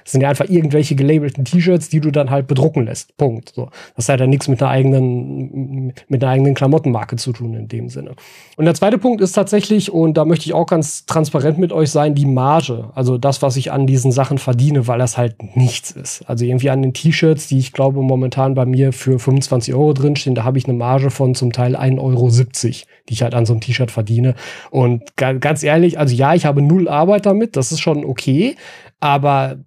sind 0.03 0.21
ja 0.21 0.29
einfach 0.29 0.50
irgendwelche 0.50 0.95
gelabelten 0.95 1.45
T-Shirts, 1.45 1.89
die 1.89 2.00
du 2.00 2.09
dann 2.09 2.31
halt 2.31 2.48
bedrucken 2.48 2.86
lässt. 2.86 3.15
Punkt. 3.17 3.53
So. 3.53 3.69
Das 3.95 4.09
hat 4.09 4.19
ja 4.19 4.25
nichts 4.25 4.48
mit 4.48 4.63
einer 4.63 4.71
eigenen, 4.71 5.93
mit 6.07 6.24
einer 6.24 6.31
eigenen 6.31 6.55
Klamottenmarke 6.55 7.17
zu 7.17 7.31
tun 7.31 7.53
in 7.53 7.67
dem 7.67 7.89
Sinne. 7.89 8.15
Und 8.57 8.65
der 8.65 8.74
zweite 8.74 8.98
Punkt 8.98 9.21
ist 9.21 9.33
tatsächlich, 9.33 9.91
und 9.93 10.17
da 10.17 10.25
möchte 10.25 10.48
ich 10.48 10.55
auch 10.55 10.65
ganz 10.65 11.05
transparent 11.05 11.59
mit 11.59 11.71
euch 11.71 11.91
sein, 11.91 12.15
die 12.15 12.25
Marge. 12.25 12.89
Also 12.95 13.19
das, 13.19 13.43
was 13.43 13.57
ich 13.57 13.71
an 13.71 13.86
diesen 13.86 14.12
Sachen 14.12 14.39
verdiene, 14.39 14.88
weil 14.88 14.98
das 14.98 15.19
halt 15.19 15.55
nichts 15.55 15.91
ist. 15.91 16.24
Also 16.27 16.45
irgendwie 16.45 16.71
an 16.71 16.81
den 16.81 16.93
T-Shirts, 16.93 17.48
die 17.48 17.59
ich 17.59 17.74
glaube 17.74 18.01
momentan 18.01 18.55
bei 18.55 18.65
mir 18.65 18.91
für 18.91 19.19
25 19.19 19.75
Euro 19.75 19.93
drinstehen, 19.93 20.33
da 20.33 20.43
habe 20.45 20.57
ich 20.57 20.65
eine 20.65 20.77
Marge 20.77 21.12
von 21.12 21.36
zum 21.36 21.51
Teil 21.51 21.75
1,70 21.75 22.00
Euro, 22.00 22.29
die 23.07 23.18
ich 23.18 23.18
halt 23.21 23.33
an 23.33 23.45
so 23.45 23.53
einem 23.53 23.61
T-Shirt 23.61 23.91
verdiene. 23.91 24.35
Und 24.71 25.15
ganz 25.15 25.63
ehrlich, 25.63 25.99
also 25.99 26.15
ja, 26.15 26.33
ich 26.33 26.45
habe 26.45 26.61
null 26.61 26.88
Arbeit 26.88 27.25
damit, 27.25 27.55
das 27.55 27.71
ist 27.71 27.81
schon 27.81 28.05
okay, 28.05 28.55
aber 28.99 29.59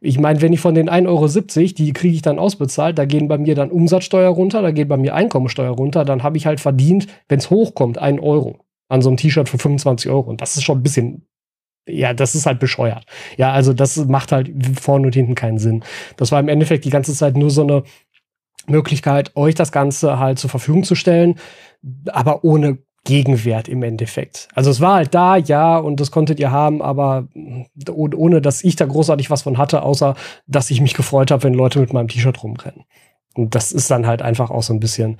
ich 0.00 0.18
meine, 0.18 0.42
wenn 0.42 0.52
ich 0.52 0.58
von 0.58 0.74
den 0.74 0.90
1,70 0.90 1.06
Euro, 1.06 1.28
die 1.74 1.92
kriege 1.92 2.14
ich 2.14 2.22
dann 2.22 2.38
ausbezahlt, 2.40 2.98
da 2.98 3.04
gehen 3.04 3.28
bei 3.28 3.38
mir 3.38 3.54
dann 3.54 3.70
Umsatzsteuer 3.70 4.30
runter, 4.30 4.60
da 4.60 4.72
geht 4.72 4.88
bei 4.88 4.96
mir 4.96 5.14
Einkommensteuer 5.14 5.70
runter, 5.70 6.04
dann 6.04 6.24
habe 6.24 6.36
ich 6.36 6.46
halt 6.46 6.58
verdient, 6.58 7.06
wenn 7.28 7.38
es 7.38 7.50
hochkommt, 7.50 7.98
1 7.98 8.20
Euro 8.20 8.58
an 8.88 9.02
so 9.02 9.10
einem 9.10 9.16
T-Shirt 9.16 9.48
für 9.48 9.58
25 9.58 10.10
Euro. 10.10 10.30
Und 10.30 10.40
das 10.40 10.56
ist 10.56 10.64
schon 10.64 10.78
ein 10.78 10.82
bisschen, 10.82 11.26
ja, 11.88 12.12
das 12.12 12.34
ist 12.34 12.46
halt 12.46 12.58
bescheuert. 12.58 13.04
Ja, 13.36 13.52
also 13.52 13.72
das 13.72 13.96
macht 14.06 14.32
halt 14.32 14.50
vorne 14.80 15.06
und 15.06 15.14
hinten 15.14 15.34
keinen 15.34 15.58
Sinn. 15.58 15.84
Das 16.16 16.32
war 16.32 16.40
im 16.40 16.48
Endeffekt 16.48 16.84
die 16.84 16.90
ganze 16.90 17.14
Zeit 17.14 17.36
nur 17.36 17.50
so 17.50 17.62
eine 17.62 17.84
Möglichkeit, 18.70 19.36
euch 19.36 19.54
das 19.54 19.72
Ganze 19.72 20.18
halt 20.18 20.38
zur 20.38 20.50
Verfügung 20.50 20.84
zu 20.84 20.94
stellen, 20.94 21.36
aber 22.06 22.44
ohne 22.44 22.78
Gegenwert 23.04 23.68
im 23.68 23.82
Endeffekt. 23.82 24.48
Also 24.54 24.70
es 24.70 24.80
war 24.80 24.96
halt 24.96 25.14
da, 25.14 25.36
ja, 25.36 25.78
und 25.78 25.98
das 25.98 26.10
konntet 26.10 26.38
ihr 26.38 26.50
haben, 26.50 26.82
aber 26.82 27.28
ohne 27.90 28.42
dass 28.42 28.62
ich 28.62 28.76
da 28.76 28.84
großartig 28.84 29.30
was 29.30 29.42
von 29.42 29.56
hatte, 29.56 29.82
außer 29.82 30.14
dass 30.46 30.70
ich 30.70 30.80
mich 30.80 30.94
gefreut 30.94 31.30
habe, 31.30 31.44
wenn 31.44 31.54
Leute 31.54 31.78
mit 31.78 31.92
meinem 31.92 32.08
T-Shirt 32.08 32.42
rumrennen. 32.42 32.84
Und 33.34 33.54
das 33.54 33.72
ist 33.72 33.90
dann 33.90 34.06
halt 34.06 34.20
einfach 34.20 34.50
auch 34.50 34.62
so 34.62 34.74
ein 34.74 34.80
bisschen, 34.80 35.16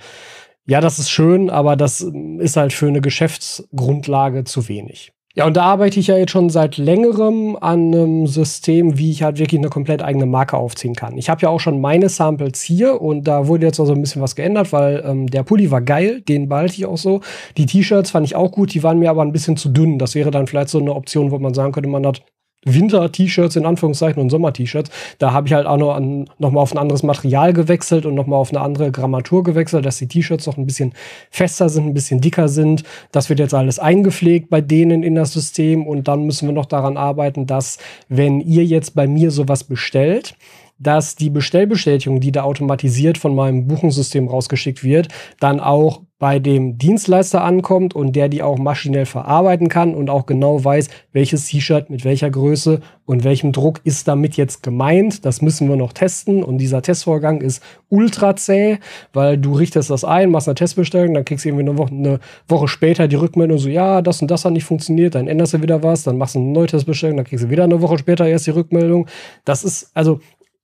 ja, 0.67 0.81
das 0.83 0.99
ist 0.99 1.09
schön, 1.09 1.49
aber 1.49 1.77
das 1.77 2.01
ist 2.01 2.57
halt 2.59 2.75
für 2.75 2.89
eine 2.89 3.01
Geschäftsgrundlage 3.01 4.45
zu 4.45 4.69
wenig. 4.69 5.13
Ja, 5.39 5.47
und 5.47 5.57
da 5.57 5.63
arbeite 5.63 6.01
ich 6.01 6.09
ja 6.09 6.17
jetzt 6.17 6.33
schon 6.33 6.51
seit 6.51 6.79
längerem 6.79 7.57
an 7.61 7.95
einem 7.95 8.27
System, 8.27 8.99
wie 8.99 9.13
ich 9.13 9.23
halt 9.23 9.39
wirklich 9.39 9.61
eine 9.61 9.69
komplett 9.69 10.03
eigene 10.03 10.27
Marke 10.27 10.57
aufziehen 10.57 10.97
kann. 10.97 11.17
Ich 11.17 11.31
habe 11.31 11.43
ja 11.43 11.49
auch 11.49 11.61
schon 11.61 11.81
meine 11.81 12.09
Samples 12.09 12.61
hier 12.61 13.01
und 13.01 13.29
da 13.29 13.47
wurde 13.47 13.67
jetzt 13.67 13.79
auch 13.79 13.85
so 13.85 13.93
ein 13.93 14.01
bisschen 14.01 14.21
was 14.21 14.35
geändert, 14.35 14.73
weil 14.73 15.01
ähm, 15.07 15.29
der 15.29 15.45
Pulli 15.45 15.71
war 15.71 15.81
geil, 15.81 16.23
den 16.23 16.49
behalte 16.49 16.75
ich 16.75 16.87
auch 16.87 16.99
so. 16.99 17.21
Die 17.57 17.67
T-Shirts 17.67 18.11
fand 18.11 18.27
ich 18.27 18.35
auch 18.35 18.51
gut, 18.51 18.75
die 18.75 18.83
waren 18.83 18.99
mir 18.99 19.11
aber 19.11 19.23
ein 19.23 19.31
bisschen 19.31 19.57
zu 19.57 19.69
dünn. 19.69 20.01
Das 20.01 20.17
wäre 20.17 20.33
dann 20.33 20.49
vielleicht 20.49 20.71
so 20.71 20.81
eine 20.81 20.93
Option, 20.93 21.31
wo 21.31 21.39
man 21.39 21.55
sagen 21.55 21.71
könnte, 21.71 21.89
man 21.89 22.05
hat 22.05 22.25
Winter-T-Shirts 22.65 23.57
in 23.57 23.67
Anführungszeichen 23.67 24.21
und 24.21 24.31
Sommer-T-Shirts. 24.31 24.91
Da 25.19 25.33
habe 25.33 25.47
ich 25.47 25.55
halt 25.55 25.67
auch 25.67 25.77
noch, 25.77 25.95
an, 25.95 26.29
noch 26.39 26.51
mal 26.51 26.61
auf 26.61 26.73
ein 26.73 26.79
anderes 26.79 27.03
Material 27.03 27.53
gewechselt 27.53 28.05
und 28.05 28.15
noch 28.15 28.27
mal 28.27 28.37
auf 28.37 28.51
eine 28.51 28.61
andere 28.61 28.91
Grammatur 28.91 29.45
gewechselt, 29.45 29.87
dass 29.87 29.99
die 29.99 30.09
T-Shirts 30.09 30.47
noch 30.47 30.57
ein 30.57 30.67
bisschen 30.67 30.93
fester 31.31 31.69
sind, 31.69 31.87
ein 31.87 31.95
bisschen 31.95 32.21
dicker 32.21 32.49
sind. 32.49 32.83
Das 33.13 33.29
wird 33.29 33.39
jetzt 33.39 33.55
alles 33.55 33.79
eingepflegt 33.79 34.51
bei 34.51 34.61
denen 34.61 35.03
in 35.03 35.15
das 35.15 35.33
System 35.33 35.87
und 35.87 36.09
dann 36.09 36.25
müssen 36.25 36.49
wir 36.49 36.53
noch 36.53 36.67
daran 36.67 36.97
arbeiten, 36.97 37.47
dass 37.47 37.79
wenn 38.09 38.41
ihr 38.41 38.65
jetzt 38.65 38.95
bei 38.95 39.07
mir 39.07 39.31
sowas 39.31 39.65
bestellt, 39.65 40.35
dass 40.79 41.17
die 41.17 41.31
Bestellbestätigung, 41.31 42.21
die 42.21 42.33
da 42.33 42.43
automatisiert 42.43 43.19
von 43.19 43.35
meinem 43.35 43.67
Buchungssystem 43.67 44.29
rausgeschickt 44.29 44.85
wird, 44.85 45.09
dann 45.41 45.61
auch 45.61 46.03
bei 46.19 46.41
dem 46.41 46.79
Dienstleister 46.79 47.45
ankommt 47.45 47.95
und 47.95 48.17
der 48.17 48.29
die 48.29 48.43
auch 48.43 48.59
maschinell 48.59 49.07
verarbeiten 49.07 49.69
kann 49.69 49.95
und 49.95 50.11
auch 50.11 50.27
genau 50.27 50.65
weiß, 50.65 50.89
welches 51.13 51.47
T-Shirt 51.47 51.91
mit 51.91 52.05
welcher 52.05 52.29
Größe 52.29 52.81
und 53.05 53.23
welchem 53.23 53.53
Druck 53.53 53.81
ist 53.85 54.09
damit 54.09 54.37
jetzt 54.37 54.65
gemeint. 54.65 55.25
Das 55.25 55.43
müssen 55.43 55.69
wir 55.69 55.77
noch 55.77 55.93
testen 55.93 56.43
und 56.43 56.59
dieser 56.59 56.83
Testvorgang 56.83 57.41
ist 57.41 57.63
ultra 57.89 58.35
zäh, 58.35 58.79
weil 59.13 59.39
du 59.39 59.53
richtest 59.53 59.91
das 59.91 60.03
ein, 60.03 60.31
machst 60.31 60.49
eine 60.49 60.57
Testbestellung, 60.57 61.15
dann 61.15 61.25
kriegst 61.25 61.45
du 61.45 61.51
irgendwie 61.51 61.69
eine 61.69 61.79
Woche, 61.79 61.95
eine 61.95 62.19
Woche 62.49 62.67
später 62.67 63.07
die 63.07 63.17
Rückmeldung 63.17 63.59
so, 63.59 63.69
ja, 63.69 64.03
das 64.03 64.21
und 64.21 64.29
das 64.29 64.45
hat 64.45 64.53
nicht 64.53 64.65
funktioniert, 64.65 65.15
dann 65.15 65.29
änderst 65.29 65.55
du 65.55 65.63
wieder 65.63 65.85
was, 65.85 66.03
dann 66.03 66.19
machst 66.19 66.35
du 66.35 66.41
eine 66.41 66.49
neue 66.49 66.67
Testbestellung, 66.67 67.17
dann 67.17 67.27
kriegst 67.27 67.45
du 67.45 67.51
wieder 67.51 67.63
eine 67.63 67.81
Woche 67.81 67.97
später 67.97 68.27
erst 68.27 68.49
die 68.49 68.51
Rückmeldung. 68.51 69.07
Das 69.45 69.63
ist, 69.63 69.93
also 69.95 70.19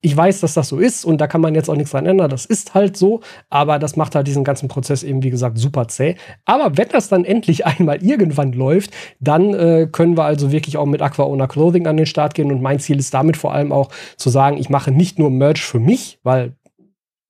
ich 0.04 0.14
weiß, 0.14 0.40
dass 0.40 0.52
das 0.52 0.68
so 0.68 0.78
ist 0.78 1.06
und 1.06 1.18
da 1.18 1.26
kann 1.26 1.40
man 1.40 1.54
jetzt 1.54 1.70
auch 1.70 1.76
nichts 1.76 1.92
dran 1.92 2.04
ändern. 2.04 2.28
Das 2.28 2.44
ist 2.44 2.74
halt 2.74 2.94
so, 2.94 3.20
aber 3.48 3.78
das 3.78 3.96
macht 3.96 4.14
halt 4.14 4.26
diesen 4.26 4.44
ganzen 4.44 4.68
Prozess 4.68 5.02
eben, 5.02 5.22
wie 5.22 5.30
gesagt, 5.30 5.56
super 5.56 5.88
zäh. 5.88 6.16
Aber 6.44 6.76
wenn 6.76 6.88
das 6.90 7.08
dann 7.08 7.24
endlich 7.24 7.64
einmal 7.66 8.04
irgendwann 8.04 8.52
läuft, 8.52 8.90
dann 9.18 9.54
äh, 9.54 9.88
können 9.90 10.18
wir 10.18 10.24
also 10.24 10.52
wirklich 10.52 10.76
auch 10.76 10.84
mit 10.84 11.00
Aqua 11.00 11.24
Owner 11.24 11.48
Clothing 11.48 11.86
an 11.86 11.96
den 11.96 12.04
Start 12.04 12.34
gehen 12.34 12.52
und 12.52 12.60
mein 12.60 12.80
Ziel 12.80 12.98
ist 12.98 13.14
damit 13.14 13.38
vor 13.38 13.54
allem 13.54 13.72
auch 13.72 13.88
zu 14.18 14.28
sagen, 14.28 14.58
ich 14.58 14.68
mache 14.68 14.90
nicht 14.90 15.18
nur 15.18 15.30
Merch 15.30 15.64
für 15.64 15.80
mich, 15.80 16.18
weil 16.22 16.52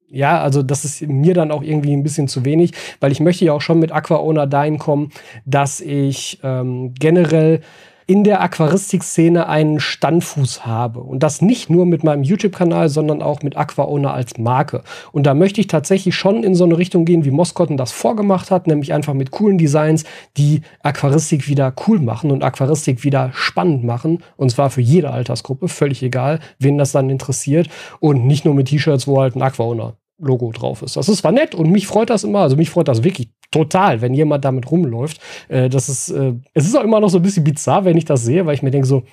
ja, 0.09 0.41
also 0.41 0.65
das 0.65 0.85
ist 0.85 1.03
mir 1.07 1.35
dann 1.35 1.53
auch 1.53 1.63
irgendwie 1.63 1.93
ein 1.93 2.03
bisschen 2.03 2.27
zu 2.27 2.45
wenig, 2.45 2.73
weil 2.99 3.13
ich 3.13 3.21
möchte 3.21 3.45
ja 3.45 3.53
auch 3.53 3.61
schon 3.61 3.79
mit 3.79 3.93
Aqua 3.93 4.17
Owner 4.17 4.49
dahin 4.49 4.79
kommen, 4.79 5.11
dass 5.47 5.81
ich 5.81 6.41
ähm, 6.43 6.93
generell 6.99 7.61
in 8.07 8.25
der 8.25 8.43
Aquaristik-Szene 8.43 9.49
einen 9.49 9.81
Standfuß 9.81 10.67
habe. 10.67 11.01
Und 11.01 11.23
das 11.23 11.41
nicht 11.41 11.71
nur 11.71 11.87
mit 11.87 12.05
meinem 12.05 12.23
YouTube-Kanal, 12.23 12.89
sondern 12.89 13.23
auch 13.23 13.43
mit 13.43 13.57
AquaOwner 13.57 14.13
als 14.13 14.39
Marke. 14.39 14.83
Und 15.13 15.25
da 15.27 15.35
möchte 15.35 15.61
ich 15.61 15.67
tatsächlich 15.67 16.15
schon 16.15 16.45
in 16.45 16.55
so 16.55 16.65
eine 16.65 16.77
Richtung 16.77 17.05
gehen, 17.05 17.25
wie 17.25 17.31
Moskotten 17.31 17.77
das 17.77 17.93
vorgemacht 17.93 18.51
hat, 18.51 18.67
nämlich 18.67 18.93
einfach 18.93 19.15
mit 19.15 19.31
coolen 19.31 19.59
Designs, 19.59 20.05
die 20.37 20.63
Aquaristik 20.83 21.49
wieder 21.49 21.73
cool 21.87 21.99
machen 21.99 22.31
und 22.31 22.45
Aquaristik 22.45 23.05
wieder 23.05 23.31
spannend 23.33 23.85
machen. 23.85 24.23
Und 24.37 24.51
zwar 24.51 24.71
für 24.71 24.83
jede 24.83 25.11
Altersgruppe, 25.11 25.69
völlig 25.69 26.03
egal, 26.03 26.41
wen 26.59 26.79
das 26.79 26.93
dann 26.93 27.11
interessiert. 27.11 27.69
Und 28.01 28.27
nicht 28.27 28.45
nur 28.45 28.55
mit 28.55 28.69
T-Shirts, 28.69 29.07
wo 29.07 29.21
halt 29.21 29.37
ein 29.37 29.43
AquaOwner 29.43 29.95
Logo 30.19 30.53
drauf 30.53 30.83
ist. 30.83 30.97
Das 30.97 31.09
ist 31.09 31.19
zwar 31.19 31.33
nett 31.33 31.55
und 31.55 31.71
mich 31.71 31.89
freut 31.89 32.09
das 32.09 32.23
immer, 32.23 32.41
also 32.41 32.57
mich 32.57 32.71
freut 32.71 32.87
das 32.87 33.03
wirklich 33.03 33.31
total, 33.55 34.01
wenn 34.01 34.15
jemand 34.15 34.45
damit 34.45 34.71
rumläuft. 34.71 35.21
Äh, 35.49 35.69
das 35.69 35.89
ist, 35.89 36.11
äh, 36.11 36.35
es 36.55 36.67
ist 36.67 36.77
auch 36.77 36.83
immer 36.83 37.01
noch 37.01 37.09
so 37.09 37.19
ein 37.19 37.23
bisschen 37.23 37.45
bizarr, 37.45 37.85
wenn 37.85 37.97
ich 37.97 38.05
das 38.05 38.25
sehe, 38.25 38.47
weil 38.47 38.55
ich 38.55 38.63
mir 38.63 38.73
denke 38.73 38.87
so, 38.87 39.05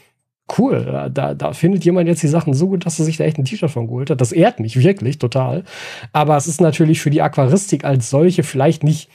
cool, 0.58 1.10
da, 1.13 1.34
da 1.34 1.54
findet 1.54 1.86
jemand 1.86 2.08
jetzt 2.08 2.23
die 2.23 2.27
Sachen 2.27 2.54
so 2.54 2.67
gut, 2.67 2.86
dass 2.86 2.99
er 2.99 3.06
sich 3.06 3.17
da 3.17 3.23
echt 3.23 3.38
ein 3.38 3.45
T-Shirt 3.45 3.69
von 3.69 3.88
geholt 3.88 4.10
hat. 4.10 4.19
Das 4.19 4.32
ehrt 4.32 4.60
mich 4.60 4.77
wirklich 4.84 5.19
total. 5.19 5.63
Aber 6.12 6.36
es 6.36 6.47
ist 6.47 6.60
natürlich 6.60 6.99
für 7.01 7.10
die 7.12 7.21
Aquaristik 7.21 7.86
als 7.86 8.10
solche 8.10 8.43
vielleicht 8.43 8.84
nicht 8.84 9.10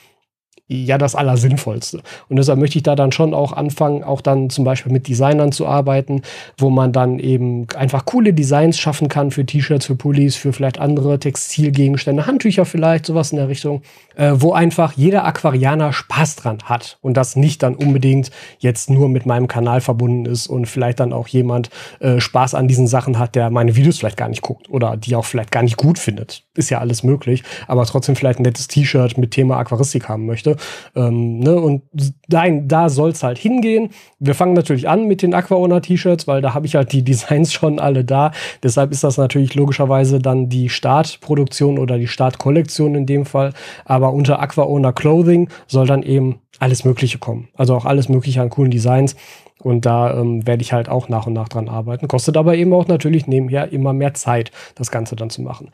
ja 0.69 0.99
das 0.99 1.15
Allersinnvollste. 1.15 2.03
Und 2.29 2.37
deshalb 2.37 2.59
möchte 2.59 2.79
ich 2.79 2.83
da 2.83 2.97
dann 2.97 3.13
schon 3.13 3.35
auch 3.35 3.53
anfangen, 3.53 4.03
auch 4.03 4.21
dann 4.21 4.51
zum 4.51 4.65
Beispiel 4.65 4.93
mit 4.93 5.09
Designern 5.09 5.53
zu 5.53 5.67
arbeiten, 5.67 6.23
wo 6.59 6.71
man 6.71 6.93
dann 6.93 7.19
eben 7.19 7.67
einfach 7.77 8.05
coole 8.05 8.33
Designs 8.33 8.79
schaffen 8.79 9.09
kann 9.09 9.31
für 9.31 9.47
T-Shirts, 9.47 9.87
für 9.87 9.95
Pullis, 9.95 10.35
für 10.35 10.53
vielleicht 10.53 10.79
andere 10.79 11.21
Textilgegenstände, 11.21 12.27
Handtücher 12.27 12.65
vielleicht, 12.65 13.07
sowas 13.07 13.31
in 13.31 13.39
der 13.39 13.49
Richtung, 13.49 13.83
äh, 14.17 14.33
wo 14.35 14.53
einfach 14.53 14.93
jeder 14.95 15.25
Aquarianer 15.25 15.93
Spaß 15.93 16.37
dran 16.37 16.59
hat 16.65 16.99
und 17.01 17.17
das 17.17 17.37
nicht 17.37 17.63
dann 17.63 17.77
unbedingt 17.77 18.31
jetzt 18.59 18.91
nur 18.91 19.09
mit 19.09 19.25
meinem 19.27 19.47
Kanal 19.47 19.81
verbunden 19.81 20.27
ist 20.27 20.49
und 20.49 20.67
vielleicht 20.67 20.99
dann 20.99 21.13
auch 21.13 21.29
jemand 21.29 21.71
äh, 22.01 22.21
Spaß 22.21 22.55
an 22.55 22.67
diesen 22.67 22.89
Sachen 22.89 23.19
hat, 23.19 23.37
der 23.37 23.51
meine 23.51 23.77
Videos 23.77 23.99
vielleicht 23.99 24.17
gar 24.17 24.29
nicht 24.29 24.43
guckt 24.43 24.69
oder 24.69 24.97
die 24.97 25.15
auch 25.15 25.25
vielleicht 25.25 25.53
gar 25.53 25.63
nicht 25.63 25.77
gut 25.77 25.99
findet. 25.99 26.43
Ist 26.55 26.71
ja 26.71 26.79
alles 26.81 27.03
möglich, 27.03 27.45
aber 27.69 27.85
trotzdem 27.85 28.17
vielleicht 28.17 28.41
ein 28.41 28.45
nettes 28.45 28.67
T-Shirt 28.67 29.17
mit 29.19 29.31
Thema 29.31 29.59
Aquaristik 29.59 30.09
haben 30.09 30.27
möchte. 30.27 30.56
Ähm, 30.95 31.39
ne? 31.39 31.57
Und 31.57 31.83
nein, 32.29 32.69
da 32.69 32.89
soll 32.89 33.11
es 33.11 33.23
halt 33.23 33.39
hingehen. 33.39 33.91
Wir 34.19 34.35
fangen 34.35 34.55
natürlich 34.55 34.89
an 34.89 35.07
mit 35.07 35.23
den 35.23 35.35
Aquaona 35.35 35.81
T-Shirts, 35.81 36.27
weil 36.27 36.43
da 36.43 36.55
habe 36.55 36.67
ich 36.67 36.75
halt 36.75 36.93
die 36.93 37.03
Designs 37.05 37.53
schon 37.53 37.79
alle 37.79 38.05
da. 38.05 38.33
Deshalb 38.63 38.93
ist 38.93 39.05
das 39.05 39.17
natürlich 39.17 39.55
logischerweise 39.55 40.19
dann 40.19 40.49
die 40.49 40.69
Startproduktion 40.69 41.79
oder 41.79 41.99
die 41.99 42.09
Startkollektion 42.09 42.95
in 42.95 43.07
dem 43.07 43.27
Fall. 43.27 43.53
Aber 43.85 44.13
unter 44.13 44.41
Aquaona 44.41 44.93
Clothing 44.93 45.49
soll 45.67 45.87
dann 45.87 46.03
eben 46.03 46.41
alles 46.59 46.85
Mögliche 46.85 47.19
kommen. 47.19 47.49
Also 47.55 47.75
auch 47.75 47.85
alles 47.85 48.09
Mögliche 48.09 48.41
an 48.41 48.51
coolen 48.51 48.71
Designs. 48.71 49.17
Und 49.63 49.87
da 49.87 50.19
ähm, 50.19 50.47
werde 50.47 50.63
ich 50.63 50.73
halt 50.73 50.89
auch 50.89 51.09
nach 51.09 51.27
und 51.27 51.33
nach 51.33 51.49
dran 51.49 51.69
arbeiten. 51.69 52.09
Kostet 52.09 52.37
aber 52.37 52.57
eben 52.57 52.73
auch 52.73 52.87
natürlich 52.89 53.27
nebenher 53.27 53.73
immer 53.73 53.93
mehr 53.93 54.15
Zeit, 54.15 54.53
das 54.75 54.91
Ganze 54.91 55.17
dann 55.17 55.31
zu 55.31 55.43
machen. 55.43 55.71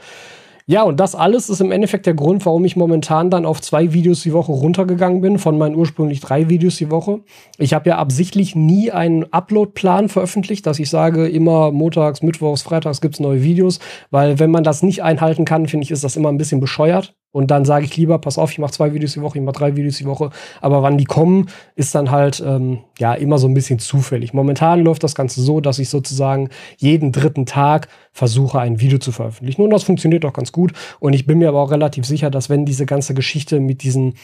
Ja, 0.72 0.84
und 0.84 1.00
das 1.00 1.14
alles 1.14 1.50
ist 1.50 1.60
im 1.60 1.70
Endeffekt 1.70 2.06
der 2.06 2.14
Grund, 2.14 2.46
warum 2.46 2.64
ich 2.64 2.76
momentan 2.76 3.28
dann 3.28 3.44
auf 3.44 3.60
zwei 3.60 3.92
Videos 3.92 4.22
die 4.22 4.32
Woche 4.32 4.52
runtergegangen 4.52 5.20
bin, 5.20 5.38
von 5.38 5.58
meinen 5.58 5.76
ursprünglich 5.76 6.20
drei 6.20 6.48
Videos 6.48 6.76
die 6.76 6.90
Woche. 6.90 7.20
Ich 7.58 7.74
habe 7.74 7.90
ja 7.90 7.98
absichtlich 7.98 8.56
nie 8.56 8.90
einen 8.90 9.30
Upload-Plan 9.30 10.08
veröffentlicht, 10.08 10.66
dass 10.66 10.78
ich 10.78 10.88
sage, 10.88 11.28
immer 11.28 11.72
montags, 11.72 12.22
mittwochs, 12.22 12.62
freitags 12.62 13.02
gibt's 13.02 13.20
neue 13.20 13.42
Videos, 13.42 13.80
weil 14.10 14.38
wenn 14.38 14.50
man 14.50 14.64
das 14.64 14.82
nicht 14.82 15.02
einhalten 15.02 15.44
kann, 15.44 15.68
finde 15.68 15.84
ich, 15.84 15.90
ist 15.90 16.04
das 16.04 16.16
immer 16.16 16.30
ein 16.30 16.38
bisschen 16.38 16.60
bescheuert. 16.60 17.14
Und 17.32 17.50
dann 17.50 17.64
sage 17.64 17.86
ich 17.86 17.96
lieber, 17.96 18.18
pass 18.18 18.38
auf, 18.38 18.52
ich 18.52 18.58
mache 18.58 18.72
zwei 18.72 18.92
Videos 18.92 19.14
die 19.14 19.22
Woche, 19.22 19.38
ich 19.38 19.44
mache 19.44 19.56
drei 19.56 19.76
Videos 19.76 19.96
die 19.96 20.04
Woche. 20.04 20.30
Aber 20.60 20.82
wann 20.82 20.98
die 20.98 21.06
kommen, 21.06 21.48
ist 21.74 21.94
dann 21.94 22.10
halt 22.10 22.42
ähm, 22.46 22.80
ja 22.98 23.14
immer 23.14 23.38
so 23.38 23.48
ein 23.48 23.54
bisschen 23.54 23.78
zufällig. 23.78 24.34
Momentan 24.34 24.84
läuft 24.84 25.02
das 25.02 25.14
Ganze 25.14 25.40
so, 25.40 25.60
dass 25.60 25.78
ich 25.78 25.88
sozusagen 25.88 26.50
jeden 26.76 27.10
dritten 27.10 27.46
Tag 27.46 27.88
versuche, 28.12 28.60
ein 28.60 28.80
Video 28.80 28.98
zu 28.98 29.12
veröffentlichen. 29.12 29.62
Und 29.62 29.70
das 29.70 29.82
funktioniert 29.82 30.24
auch 30.26 30.34
ganz 30.34 30.52
gut. 30.52 30.72
Und 31.00 31.14
ich 31.14 31.26
bin 31.26 31.38
mir 31.38 31.48
aber 31.48 31.62
auch 31.62 31.70
relativ 31.70 32.04
sicher, 32.04 32.30
dass 32.30 32.50
wenn 32.50 32.66
diese 32.66 32.86
ganze 32.86 33.14
Geschichte 33.14 33.60
mit 33.60 33.82
diesen 33.82 34.14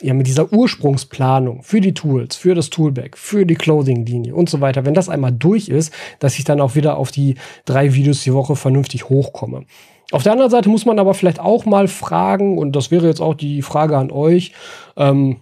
ja, 0.00 0.14
mit 0.14 0.26
dieser 0.26 0.52
Ursprungsplanung 0.52 1.62
für 1.62 1.80
die 1.80 1.94
Tools, 1.94 2.34
für 2.34 2.54
das 2.54 2.70
Toolback, 2.70 3.16
für 3.16 3.46
die 3.46 3.54
Clothing-Linie 3.54 4.34
und 4.34 4.50
so 4.50 4.60
weiter, 4.60 4.84
wenn 4.84 4.94
das 4.94 5.08
einmal 5.08 5.32
durch 5.32 5.68
ist, 5.68 5.92
dass 6.18 6.38
ich 6.38 6.44
dann 6.44 6.60
auch 6.60 6.74
wieder 6.74 6.96
auf 6.96 7.10
die 7.10 7.36
drei 7.64 7.94
Videos 7.94 8.24
die 8.24 8.34
Woche 8.34 8.56
vernünftig 8.56 9.08
hochkomme. 9.08 9.64
Auf 10.10 10.22
der 10.22 10.32
anderen 10.32 10.50
Seite 10.50 10.68
muss 10.68 10.84
man 10.84 10.98
aber 10.98 11.14
vielleicht 11.14 11.40
auch 11.40 11.64
mal 11.64 11.88
fragen, 11.88 12.58
und 12.58 12.76
das 12.76 12.90
wäre 12.90 13.06
jetzt 13.06 13.20
auch 13.20 13.34
die 13.34 13.62
Frage 13.62 13.96
an 13.96 14.10
euch, 14.10 14.52
ähm, 14.96 15.38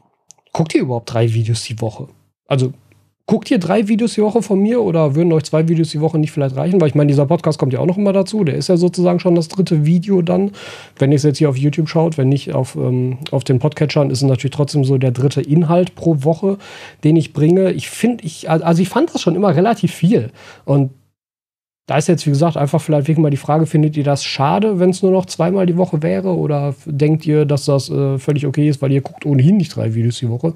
guckt 0.52 0.74
ihr 0.74 0.82
überhaupt 0.82 1.12
drei 1.12 1.32
Videos 1.32 1.62
die 1.64 1.80
Woche? 1.80 2.08
Also 2.46 2.72
guckt 3.30 3.48
ihr 3.48 3.58
drei 3.58 3.86
Videos 3.86 4.14
die 4.14 4.22
Woche 4.22 4.42
von 4.42 4.60
mir 4.60 4.82
oder 4.82 5.14
würden 5.14 5.32
euch 5.32 5.44
zwei 5.44 5.68
Videos 5.68 5.90
die 5.90 6.00
Woche 6.00 6.18
nicht 6.18 6.32
vielleicht 6.32 6.56
reichen? 6.56 6.80
Weil 6.80 6.88
ich 6.88 6.96
meine, 6.96 7.06
dieser 7.06 7.26
Podcast 7.26 7.60
kommt 7.60 7.72
ja 7.72 7.78
auch 7.78 7.86
noch 7.86 7.96
immer 7.96 8.12
dazu. 8.12 8.42
Der 8.42 8.56
ist 8.56 8.68
ja 8.68 8.76
sozusagen 8.76 9.20
schon 9.20 9.36
das 9.36 9.46
dritte 9.46 9.86
Video 9.86 10.20
dann, 10.20 10.50
wenn 10.98 11.12
ihr 11.12 11.16
es 11.16 11.22
jetzt 11.22 11.38
hier 11.38 11.48
auf 11.48 11.56
YouTube 11.56 11.88
schaut. 11.88 12.18
Wenn 12.18 12.28
nicht 12.28 12.52
auf, 12.52 12.74
ähm, 12.74 13.18
auf 13.30 13.44
den 13.44 13.60
Podcatchern, 13.60 14.10
ist 14.10 14.22
es 14.22 14.28
natürlich 14.28 14.56
trotzdem 14.56 14.82
so 14.82 14.98
der 14.98 15.12
dritte 15.12 15.42
Inhalt 15.42 15.94
pro 15.94 16.24
Woche, 16.24 16.58
den 17.04 17.14
ich 17.14 17.32
bringe. 17.32 17.70
Ich 17.70 17.88
finde, 17.88 18.24
ich, 18.24 18.50
also 18.50 18.82
ich 18.82 18.88
fand 18.88 19.14
das 19.14 19.22
schon 19.22 19.36
immer 19.36 19.54
relativ 19.54 19.94
viel. 19.94 20.32
Und 20.64 20.90
da 21.90 21.96
ist 21.96 22.06
jetzt, 22.06 22.24
wie 22.24 22.30
gesagt, 22.30 22.56
einfach 22.56 22.80
vielleicht 22.80 23.08
wirklich 23.08 23.18
mal 23.18 23.30
die 23.30 23.36
Frage, 23.36 23.66
findet 23.66 23.96
ihr 23.96 24.04
das 24.04 24.24
schade, 24.24 24.78
wenn 24.78 24.90
es 24.90 25.02
nur 25.02 25.10
noch 25.10 25.26
zweimal 25.26 25.66
die 25.66 25.76
Woche 25.76 26.04
wäre? 26.04 26.36
Oder 26.36 26.72
denkt 26.86 27.26
ihr, 27.26 27.44
dass 27.44 27.64
das 27.64 27.90
äh, 27.90 28.16
völlig 28.16 28.46
okay 28.46 28.68
ist, 28.68 28.80
weil 28.80 28.92
ihr 28.92 29.00
guckt 29.00 29.26
ohnehin 29.26 29.56
nicht 29.56 29.74
drei 29.74 29.92
Videos 29.92 30.20
die 30.20 30.30
Woche? 30.30 30.54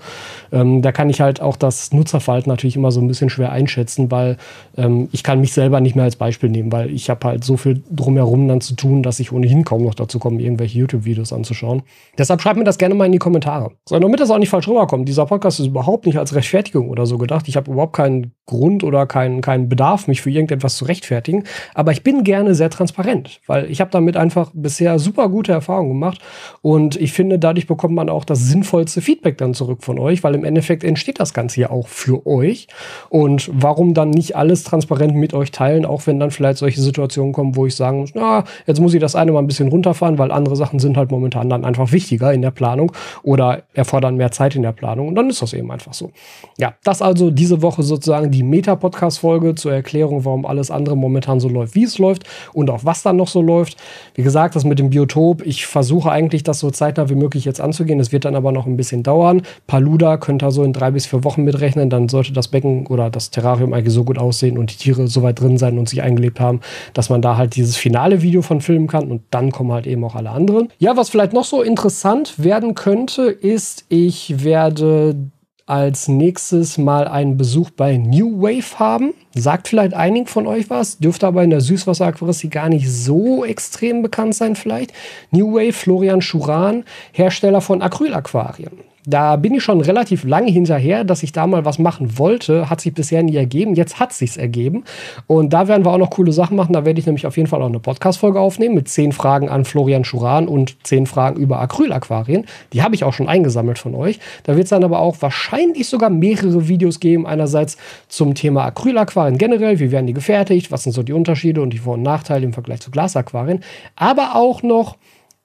Ähm, 0.52 0.80
da 0.80 0.92
kann 0.92 1.10
ich 1.10 1.20
halt 1.20 1.40
auch 1.40 1.56
das 1.56 1.92
Nutzerverhalten 1.92 2.48
natürlich 2.48 2.76
immer 2.76 2.92
so 2.92 3.00
ein 3.00 3.08
bisschen 3.08 3.30
schwer 3.30 3.50
einschätzen, 3.50 4.12
weil 4.12 4.36
ähm, 4.76 5.08
ich 5.10 5.24
kann 5.24 5.40
mich 5.40 5.52
selber 5.52 5.80
nicht 5.80 5.96
mehr 5.96 6.04
als 6.04 6.14
Beispiel 6.14 6.50
nehmen, 6.50 6.70
weil 6.70 6.88
ich 6.90 7.10
habe 7.10 7.26
halt 7.26 7.42
so 7.42 7.56
viel 7.56 7.82
drumherum 7.90 8.46
dann 8.46 8.60
zu 8.60 8.76
tun, 8.76 9.02
dass 9.02 9.18
ich 9.18 9.32
ohnehin 9.32 9.64
kaum 9.64 9.82
noch 9.82 9.96
dazu 9.96 10.20
komme, 10.20 10.40
irgendwelche 10.40 10.78
YouTube-Videos 10.78 11.32
anzuschauen. 11.32 11.82
Deshalb 12.16 12.42
schreibt 12.42 12.58
mir 12.60 12.64
das 12.64 12.78
gerne 12.78 12.94
mal 12.94 13.06
in 13.06 13.12
die 13.12 13.18
Kommentare. 13.18 13.72
So, 13.88 13.98
damit 13.98 14.20
das 14.20 14.30
auch 14.30 14.38
nicht 14.38 14.50
falsch 14.50 14.68
rüberkommt, 14.68 15.08
dieser 15.08 15.26
Podcast 15.26 15.58
ist 15.58 15.66
überhaupt 15.66 16.06
nicht 16.06 16.16
als 16.16 16.32
Rechtfertigung 16.32 16.90
oder 16.90 17.06
so 17.06 17.18
gedacht. 17.18 17.48
Ich 17.48 17.56
habe 17.56 17.72
überhaupt 17.72 17.96
keinen 17.96 18.30
Grund 18.46 18.84
oder 18.84 19.06
keinen, 19.06 19.40
keinen 19.40 19.68
Bedarf, 19.68 20.06
mich 20.06 20.22
für 20.22 20.30
irgendetwas 20.30 20.76
zu 20.76 20.84
rechtfertigen 20.84 21.23
rechtfertigen. 21.24 21.44
Aber 21.74 21.92
ich 21.92 22.02
bin 22.02 22.24
gerne 22.24 22.54
sehr 22.54 22.70
transparent, 22.70 23.40
weil 23.46 23.70
ich 23.70 23.80
habe 23.80 23.90
damit 23.90 24.16
einfach 24.16 24.50
bisher 24.54 24.98
super 24.98 25.28
gute 25.28 25.52
Erfahrungen 25.52 25.90
gemacht. 25.90 26.20
Und 26.62 26.96
ich 26.96 27.12
finde, 27.12 27.38
dadurch 27.38 27.66
bekommt 27.66 27.94
man 27.94 28.08
auch 28.08 28.24
das 28.24 28.40
sinnvollste 28.40 29.00
Feedback 29.00 29.38
dann 29.38 29.54
zurück 29.54 29.82
von 29.82 29.98
euch, 29.98 30.22
weil 30.22 30.34
im 30.34 30.44
Endeffekt 30.44 30.84
entsteht 30.84 31.20
das 31.20 31.34
Ganze 31.34 31.60
ja 31.60 31.70
auch 31.70 31.88
für 31.88 32.26
euch. 32.26 32.68
Und 33.08 33.50
warum 33.52 33.94
dann 33.94 34.10
nicht 34.10 34.36
alles 34.36 34.64
transparent 34.64 35.14
mit 35.14 35.34
euch 35.34 35.50
teilen, 35.50 35.84
auch 35.84 36.06
wenn 36.06 36.20
dann 36.20 36.30
vielleicht 36.30 36.58
solche 36.58 36.80
Situationen 36.80 37.32
kommen, 37.32 37.56
wo 37.56 37.66
ich 37.66 37.74
sagen 37.74 38.00
muss, 38.00 38.10
na, 38.14 38.44
jetzt 38.66 38.80
muss 38.80 38.94
ich 38.94 39.00
das 39.00 39.16
eine 39.16 39.32
mal 39.32 39.40
ein 39.40 39.46
bisschen 39.46 39.68
runterfahren, 39.68 40.18
weil 40.18 40.30
andere 40.30 40.56
Sachen 40.56 40.78
sind 40.78 40.96
halt 40.96 41.10
momentan 41.10 41.48
dann 41.48 41.64
einfach 41.64 41.92
wichtiger 41.92 42.32
in 42.32 42.42
der 42.42 42.50
Planung 42.50 42.92
oder 43.22 43.62
erfordern 43.72 44.16
mehr 44.16 44.30
Zeit 44.30 44.54
in 44.56 44.62
der 44.62 44.72
Planung. 44.72 45.08
Und 45.08 45.14
dann 45.14 45.30
ist 45.30 45.42
das 45.42 45.52
eben 45.52 45.70
einfach 45.70 45.94
so. 45.94 46.10
Ja, 46.58 46.74
das 46.84 47.02
also 47.02 47.30
diese 47.30 47.62
Woche 47.62 47.82
sozusagen 47.82 48.30
die 48.30 48.42
Meta-Podcast-Folge 48.42 49.54
zur 49.54 49.72
Erklärung, 49.72 50.24
warum 50.24 50.46
alles 50.46 50.70
andere 50.74 50.96
momentan 51.04 51.40
so 51.40 51.48
läuft, 51.48 51.74
wie 51.74 51.84
es 51.84 51.98
läuft 51.98 52.24
und 52.52 52.70
auch 52.70 52.84
was 52.84 53.02
dann 53.02 53.16
noch 53.16 53.28
so 53.28 53.42
läuft. 53.42 53.76
Wie 54.14 54.22
gesagt, 54.22 54.56
das 54.56 54.64
mit 54.64 54.78
dem 54.78 54.90
Biotop, 54.90 55.44
ich 55.44 55.66
versuche 55.66 56.10
eigentlich, 56.10 56.42
das 56.42 56.60
so 56.60 56.70
zeitnah 56.70 57.08
wie 57.10 57.14
möglich 57.14 57.44
jetzt 57.44 57.60
anzugehen. 57.60 58.00
Es 58.00 58.12
wird 58.12 58.24
dann 58.24 58.34
aber 58.34 58.52
noch 58.52 58.66
ein 58.66 58.76
bisschen 58.76 59.02
dauern. 59.02 59.42
Paluda 59.66 60.16
könnte 60.16 60.50
so 60.50 60.64
in 60.64 60.72
drei 60.72 60.90
bis 60.90 61.06
vier 61.06 61.24
Wochen 61.24 61.44
mitrechnen. 61.44 61.90
Dann 61.90 62.08
sollte 62.08 62.32
das 62.32 62.48
Becken 62.48 62.86
oder 62.86 63.10
das 63.10 63.30
Terrarium 63.30 63.72
eigentlich 63.72 63.94
so 63.94 64.04
gut 64.04 64.18
aussehen 64.18 64.58
und 64.58 64.72
die 64.72 64.76
Tiere 64.76 65.06
so 65.08 65.22
weit 65.22 65.40
drin 65.40 65.58
sein 65.58 65.78
und 65.78 65.88
sich 65.88 66.02
eingelebt 66.02 66.40
haben, 66.40 66.60
dass 66.94 67.10
man 67.10 67.22
da 67.22 67.36
halt 67.36 67.56
dieses 67.56 67.76
finale 67.76 68.22
Video 68.22 68.42
von 68.42 68.60
filmen 68.60 68.86
kann 68.86 69.10
und 69.10 69.22
dann 69.30 69.52
kommen 69.52 69.72
halt 69.72 69.86
eben 69.86 70.04
auch 70.04 70.14
alle 70.14 70.30
anderen. 70.30 70.68
Ja, 70.78 70.96
was 70.96 71.10
vielleicht 71.10 71.32
noch 71.32 71.44
so 71.44 71.62
interessant 71.62 72.42
werden 72.42 72.74
könnte, 72.74 73.24
ist, 73.24 73.84
ich 73.88 74.42
werde 74.42 75.16
als 75.66 76.08
nächstes 76.08 76.76
mal 76.76 77.08
einen 77.08 77.36
Besuch 77.36 77.70
bei 77.70 77.96
New 77.96 78.42
Wave 78.42 78.78
haben. 78.78 79.14
Sagt 79.34 79.68
vielleicht 79.68 79.94
einigen 79.94 80.26
von 80.26 80.46
euch 80.46 80.68
was, 80.68 80.98
dürfte 80.98 81.26
aber 81.26 81.42
in 81.42 81.50
der 81.50 81.62
Süßwasseraquaristik 81.62 82.50
gar 82.50 82.68
nicht 82.68 82.90
so 82.90 83.44
extrem 83.44 84.02
bekannt 84.02 84.34
sein 84.34 84.56
vielleicht. 84.56 84.92
New 85.30 85.54
Wave, 85.54 85.72
Florian 85.72 86.20
Schuran, 86.20 86.84
Hersteller 87.12 87.60
von 87.60 87.80
Acrylaquarien. 87.80 88.93
Da 89.06 89.36
bin 89.36 89.54
ich 89.54 89.62
schon 89.62 89.82
relativ 89.82 90.24
lange 90.24 90.50
hinterher, 90.50 91.04
dass 91.04 91.22
ich 91.22 91.32
da 91.32 91.46
mal 91.46 91.66
was 91.66 91.78
machen 91.78 92.18
wollte. 92.18 92.70
Hat 92.70 92.80
sich 92.80 92.94
bisher 92.94 93.22
nie 93.22 93.36
ergeben. 93.36 93.74
Jetzt 93.74 94.00
hat 94.00 94.14
sich's 94.14 94.38
ergeben. 94.38 94.84
Und 95.26 95.52
da 95.52 95.68
werden 95.68 95.84
wir 95.84 95.92
auch 95.92 95.98
noch 95.98 96.10
coole 96.10 96.32
Sachen 96.32 96.56
machen. 96.56 96.72
Da 96.72 96.86
werde 96.86 96.98
ich 96.98 97.04
nämlich 97.04 97.26
auf 97.26 97.36
jeden 97.36 97.48
Fall 97.48 97.60
auch 97.60 97.68
eine 97.68 97.80
Podcast-Folge 97.80 98.40
aufnehmen 98.40 98.74
mit 98.74 98.88
zehn 98.88 99.12
Fragen 99.12 99.50
an 99.50 99.66
Florian 99.66 100.04
Schuran 100.04 100.48
und 100.48 100.76
zehn 100.84 101.06
Fragen 101.06 101.38
über 101.38 101.60
Acrylaquarien. 101.60 102.46
Die 102.72 102.82
habe 102.82 102.94
ich 102.94 103.04
auch 103.04 103.12
schon 103.12 103.28
eingesammelt 103.28 103.78
von 103.78 103.94
euch. 103.94 104.20
Da 104.44 104.56
wird 104.56 104.64
es 104.64 104.70
dann 104.70 104.84
aber 104.84 105.00
auch 105.00 105.16
wahrscheinlich 105.20 105.86
sogar 105.86 106.08
mehrere 106.08 106.68
Videos 106.68 106.98
geben. 106.98 107.26
Einerseits 107.26 107.76
zum 108.08 108.34
Thema 108.34 108.64
Acrylaquarien 108.64 109.36
generell. 109.36 109.80
Wie 109.80 109.90
werden 109.90 110.06
die 110.06 110.14
gefertigt? 110.14 110.72
Was 110.72 110.84
sind 110.84 110.92
so 110.92 111.02
die 111.02 111.12
Unterschiede 111.12 111.60
und 111.60 111.70
die 111.70 111.78
Vor- 111.78 111.94
und 111.94 112.02
Nachteile 112.02 112.44
im 112.44 112.54
Vergleich 112.54 112.80
zu 112.80 112.90
Glasaquarien? 112.90 113.60
Aber 113.96 114.34
auch 114.34 114.62
noch 114.62 114.96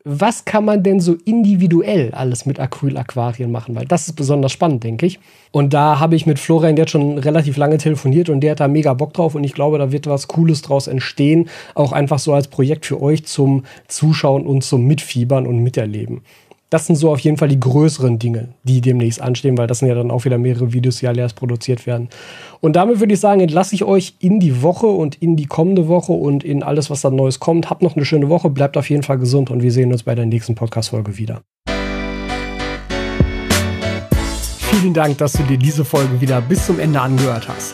was 0.05 0.45
kann 0.45 0.63
man 0.63 0.81
denn 0.81 0.99
so 0.99 1.17
individuell 1.25 2.11
alles 2.13 2.45
mit 2.45 2.59
Acrylaquarien 2.59 3.51
machen? 3.51 3.75
Weil 3.75 3.85
das 3.85 4.07
ist 4.07 4.13
besonders 4.13 4.51
spannend, 4.51 4.83
denke 4.83 5.05
ich. 5.05 5.19
Und 5.51 5.73
da 5.73 5.99
habe 5.99 6.15
ich 6.15 6.25
mit 6.25 6.39
Florian 6.39 6.77
jetzt 6.77 6.91
schon 6.91 7.17
relativ 7.17 7.57
lange 7.57 7.77
telefoniert 7.77 8.29
und 8.29 8.39
der 8.41 8.51
hat 8.51 8.61
da 8.61 8.67
mega 8.67 8.93
Bock 8.93 9.13
drauf 9.13 9.35
und 9.35 9.43
ich 9.43 9.53
glaube, 9.53 9.77
da 9.77 9.91
wird 9.91 10.07
was 10.07 10.27
Cooles 10.27 10.61
draus 10.61 10.87
entstehen. 10.87 11.49
Auch 11.75 11.91
einfach 11.91 12.19
so 12.19 12.33
als 12.33 12.47
Projekt 12.47 12.85
für 12.85 13.01
euch 13.01 13.25
zum 13.25 13.65
Zuschauen 13.87 14.45
und 14.45 14.63
zum 14.63 14.85
Mitfiebern 14.85 15.45
und 15.45 15.59
Miterleben 15.59 16.21
das 16.69 16.85
sind 16.85 16.95
so 16.95 17.11
auf 17.11 17.19
jeden 17.19 17.37
Fall 17.37 17.47
die 17.47 17.59
größeren 17.59 18.19
Dinge, 18.19 18.49
die 18.63 18.81
demnächst 18.81 19.21
anstehen, 19.21 19.57
weil 19.57 19.67
das 19.67 19.79
sind 19.79 19.87
ja 19.87 19.95
dann 19.95 20.11
auch 20.11 20.25
wieder 20.25 20.37
mehrere 20.37 20.71
Videos, 20.71 20.97
die 20.97 21.07
alle 21.07 21.21
erst 21.21 21.35
produziert 21.35 21.87
werden. 21.87 22.09
Und 22.61 22.75
damit 22.75 22.99
würde 22.99 23.13
ich 23.13 23.19
sagen, 23.19 23.41
entlasse 23.41 23.73
ich 23.73 23.83
euch 23.83 24.15
in 24.19 24.39
die 24.39 24.61
Woche 24.61 24.87
und 24.87 25.15
in 25.15 25.35
die 25.35 25.47
kommende 25.47 25.87
Woche 25.87 26.11
und 26.11 26.43
in 26.43 26.61
alles, 26.61 26.89
was 26.89 27.01
dann 27.01 27.15
Neues 27.15 27.39
kommt. 27.39 27.69
Habt 27.69 27.81
noch 27.81 27.95
eine 27.95 28.05
schöne 28.05 28.29
Woche, 28.29 28.49
bleibt 28.49 28.77
auf 28.77 28.89
jeden 28.89 29.03
Fall 29.03 29.17
gesund 29.17 29.49
und 29.49 29.63
wir 29.63 29.71
sehen 29.71 29.91
uns 29.91 30.03
bei 30.03 30.13
der 30.13 30.25
nächsten 30.25 30.55
Podcast-Folge 30.55 31.17
wieder. 31.17 31.41
Vielen 34.71 34.93
Dank, 34.93 35.17
dass 35.17 35.33
du 35.33 35.43
dir 35.43 35.57
diese 35.57 35.83
Folge 35.83 36.21
wieder 36.21 36.39
bis 36.41 36.67
zum 36.67 36.79
Ende 36.79 37.01
angehört 37.01 37.47
hast. 37.47 37.73